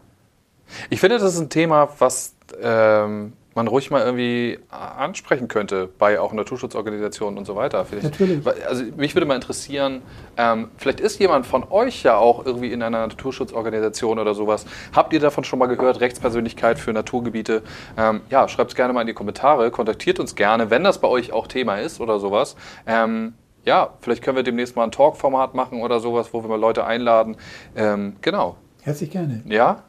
Ich 0.90 1.00
finde, 1.00 1.18
das 1.18 1.34
ist 1.34 1.40
ein 1.40 1.48
Thema, 1.48 1.88
was 1.98 2.34
ähm, 2.62 3.32
man 3.60 3.68
ruhig 3.68 3.90
mal 3.90 4.00
irgendwie 4.02 4.58
ansprechen 4.70 5.46
könnte 5.46 5.86
bei 5.98 6.18
auch 6.18 6.32
Naturschutzorganisationen 6.32 7.38
und 7.38 7.44
so 7.44 7.56
weiter. 7.56 7.84
Vielleicht, 7.84 8.04
Natürlich. 8.04 8.40
Also 8.66 8.84
mich 8.96 9.14
würde 9.14 9.26
mal 9.26 9.34
interessieren, 9.34 10.00
ähm, 10.38 10.70
vielleicht 10.78 11.00
ist 11.00 11.20
jemand 11.20 11.46
von 11.46 11.64
euch 11.68 12.02
ja 12.02 12.16
auch 12.16 12.46
irgendwie 12.46 12.72
in 12.72 12.82
einer 12.82 13.06
Naturschutzorganisation 13.06 14.18
oder 14.18 14.32
sowas. 14.32 14.64
Habt 14.94 15.12
ihr 15.12 15.20
davon 15.20 15.44
schon 15.44 15.58
mal 15.58 15.66
gehört, 15.66 16.00
Rechtspersönlichkeit 16.00 16.78
für 16.78 16.94
Naturgebiete? 16.94 17.62
Ähm, 17.98 18.22
ja, 18.30 18.48
schreibt 18.48 18.70
es 18.70 18.76
gerne 18.76 18.94
mal 18.94 19.02
in 19.02 19.08
die 19.08 19.12
Kommentare, 19.12 19.70
kontaktiert 19.70 20.20
uns 20.20 20.34
gerne, 20.34 20.70
wenn 20.70 20.82
das 20.82 20.98
bei 20.98 21.08
euch 21.08 21.34
auch 21.34 21.46
Thema 21.46 21.76
ist 21.76 22.00
oder 22.00 22.18
sowas. 22.18 22.56
Ähm, 22.86 23.34
ja, 23.66 23.90
vielleicht 24.00 24.22
können 24.22 24.36
wir 24.36 24.42
demnächst 24.42 24.74
mal 24.74 24.84
ein 24.84 24.90
Talk-Format 24.90 25.54
machen 25.54 25.82
oder 25.82 26.00
sowas, 26.00 26.32
wo 26.32 26.42
wir 26.42 26.48
mal 26.48 26.58
Leute 26.58 26.86
einladen. 26.86 27.36
Ähm, 27.76 28.16
genau. 28.22 28.56
Herzlich 28.80 29.10
gerne. 29.10 29.42
Ja, 29.44 29.82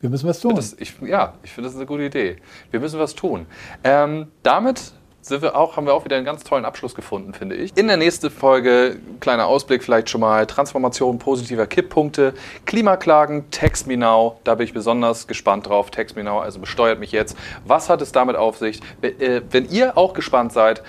Wir 0.00 0.10
müssen 0.10 0.28
was 0.28 0.38
tun. 0.38 0.54
das, 0.54 0.76
ich, 0.78 0.94
ja, 1.00 1.34
ich 1.42 1.50
finde 1.50 1.68
das 1.68 1.76
eine 1.76 1.86
gute 1.86 2.04
Idee. 2.04 2.36
Wir 2.70 2.78
müssen 2.78 3.00
was 3.00 3.16
tun. 3.16 3.46
Ähm, 3.82 4.28
damit 4.44 4.92
sind 5.22 5.42
wir 5.42 5.56
auch, 5.56 5.76
haben 5.76 5.86
wir 5.86 5.94
auch 5.94 6.04
wieder 6.04 6.14
einen 6.14 6.24
ganz 6.24 6.44
tollen 6.44 6.64
Abschluss 6.64 6.94
gefunden, 6.94 7.34
finde 7.34 7.56
ich. 7.56 7.76
In 7.76 7.88
der 7.88 7.96
nächsten 7.96 8.30
Folge, 8.30 8.98
kleiner 9.18 9.46
Ausblick 9.46 9.82
vielleicht 9.82 10.08
schon 10.08 10.20
mal, 10.20 10.46
Transformation 10.46 11.18
positiver 11.18 11.66
Kipppunkte, 11.66 12.34
Klimaklagen, 12.64 13.50
Text 13.50 13.88
Me 13.88 13.96
Now, 13.96 14.38
da 14.44 14.54
bin 14.54 14.66
ich 14.66 14.72
besonders 14.72 15.26
gespannt 15.26 15.66
drauf. 15.66 15.90
Text 15.90 16.14
Me 16.14 16.22
Now, 16.22 16.38
also 16.38 16.60
besteuert 16.60 17.00
mich 17.00 17.10
jetzt. 17.10 17.36
Was 17.66 17.90
hat 17.90 18.00
es 18.00 18.12
damit 18.12 18.36
auf 18.36 18.56
sich? 18.56 18.80
Wenn, 19.00 19.20
äh, 19.20 19.42
wenn 19.50 19.68
ihr 19.68 19.98
auch 19.98 20.14
gespannt 20.14 20.52
seid, 20.52 20.82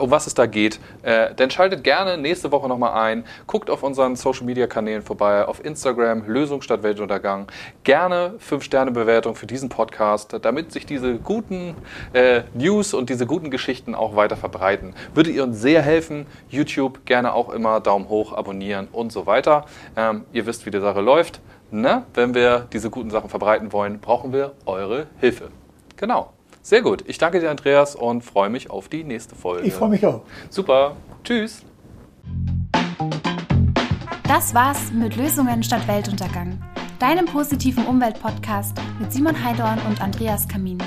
um 0.00 0.10
was 0.10 0.26
es 0.26 0.34
da 0.34 0.46
geht, 0.46 0.80
äh, 1.02 1.34
dann 1.34 1.50
schaltet 1.50 1.84
gerne 1.84 2.16
nächste 2.16 2.52
Woche 2.52 2.68
nochmal 2.68 2.94
ein. 2.94 3.24
Guckt 3.46 3.70
auf 3.70 3.82
unseren 3.82 4.16
Social 4.16 4.44
Media 4.44 4.66
Kanälen 4.66 5.02
vorbei, 5.02 5.44
auf 5.44 5.64
Instagram, 5.64 6.24
Lösung 6.26 6.62
statt 6.62 6.82
Weltuntergang. 6.82 7.46
Gerne 7.82 8.34
5-Sterne-Bewertung 8.48 9.34
für 9.34 9.46
diesen 9.46 9.68
Podcast, 9.68 10.36
damit 10.42 10.72
sich 10.72 10.86
diese 10.86 11.16
guten 11.16 11.74
äh, 12.12 12.42
News 12.54 12.94
und 12.94 13.10
diese 13.10 13.26
guten 13.26 13.50
Geschichten 13.50 13.94
auch 13.94 14.16
weiter 14.16 14.36
verbreiten. 14.36 14.94
Würde 15.14 15.30
ihr 15.30 15.44
uns 15.44 15.60
sehr 15.60 15.82
helfen. 15.82 16.26
YouTube 16.48 17.04
gerne 17.06 17.34
auch 17.34 17.50
immer 17.50 17.80
Daumen 17.80 18.08
hoch, 18.08 18.32
abonnieren 18.32 18.88
und 18.92 19.12
so 19.12 19.26
weiter. 19.26 19.66
Ähm, 19.96 20.24
ihr 20.32 20.46
wisst, 20.46 20.66
wie 20.66 20.70
die 20.70 20.80
Sache 20.80 21.00
läuft. 21.00 21.40
Ne? 21.70 22.04
Wenn 22.14 22.34
wir 22.34 22.68
diese 22.72 22.90
guten 22.90 23.10
Sachen 23.10 23.28
verbreiten 23.28 23.72
wollen, 23.72 24.00
brauchen 24.00 24.32
wir 24.32 24.52
eure 24.66 25.06
Hilfe. 25.20 25.50
Genau. 25.96 26.32
Sehr 26.64 26.80
gut. 26.80 27.04
Ich 27.06 27.18
danke 27.18 27.40
dir, 27.40 27.50
Andreas, 27.50 27.94
und 27.94 28.24
freue 28.24 28.48
mich 28.48 28.70
auf 28.70 28.88
die 28.88 29.04
nächste 29.04 29.34
Folge. 29.34 29.66
Ich 29.66 29.74
freue 29.74 29.90
mich 29.90 30.06
auch. 30.06 30.22
Super. 30.48 30.96
Tschüss. 31.22 31.62
Das 34.26 34.54
war's 34.54 34.90
mit 34.90 35.14
Lösungen 35.14 35.62
statt 35.62 35.86
Weltuntergang. 35.86 36.58
Deinem 36.98 37.26
positiven 37.26 37.84
Umweltpodcast 37.84 38.78
mit 38.98 39.12
Simon 39.12 39.44
Heidorn 39.44 39.78
und 39.86 40.00
Andreas 40.00 40.48
Kamin. 40.48 40.78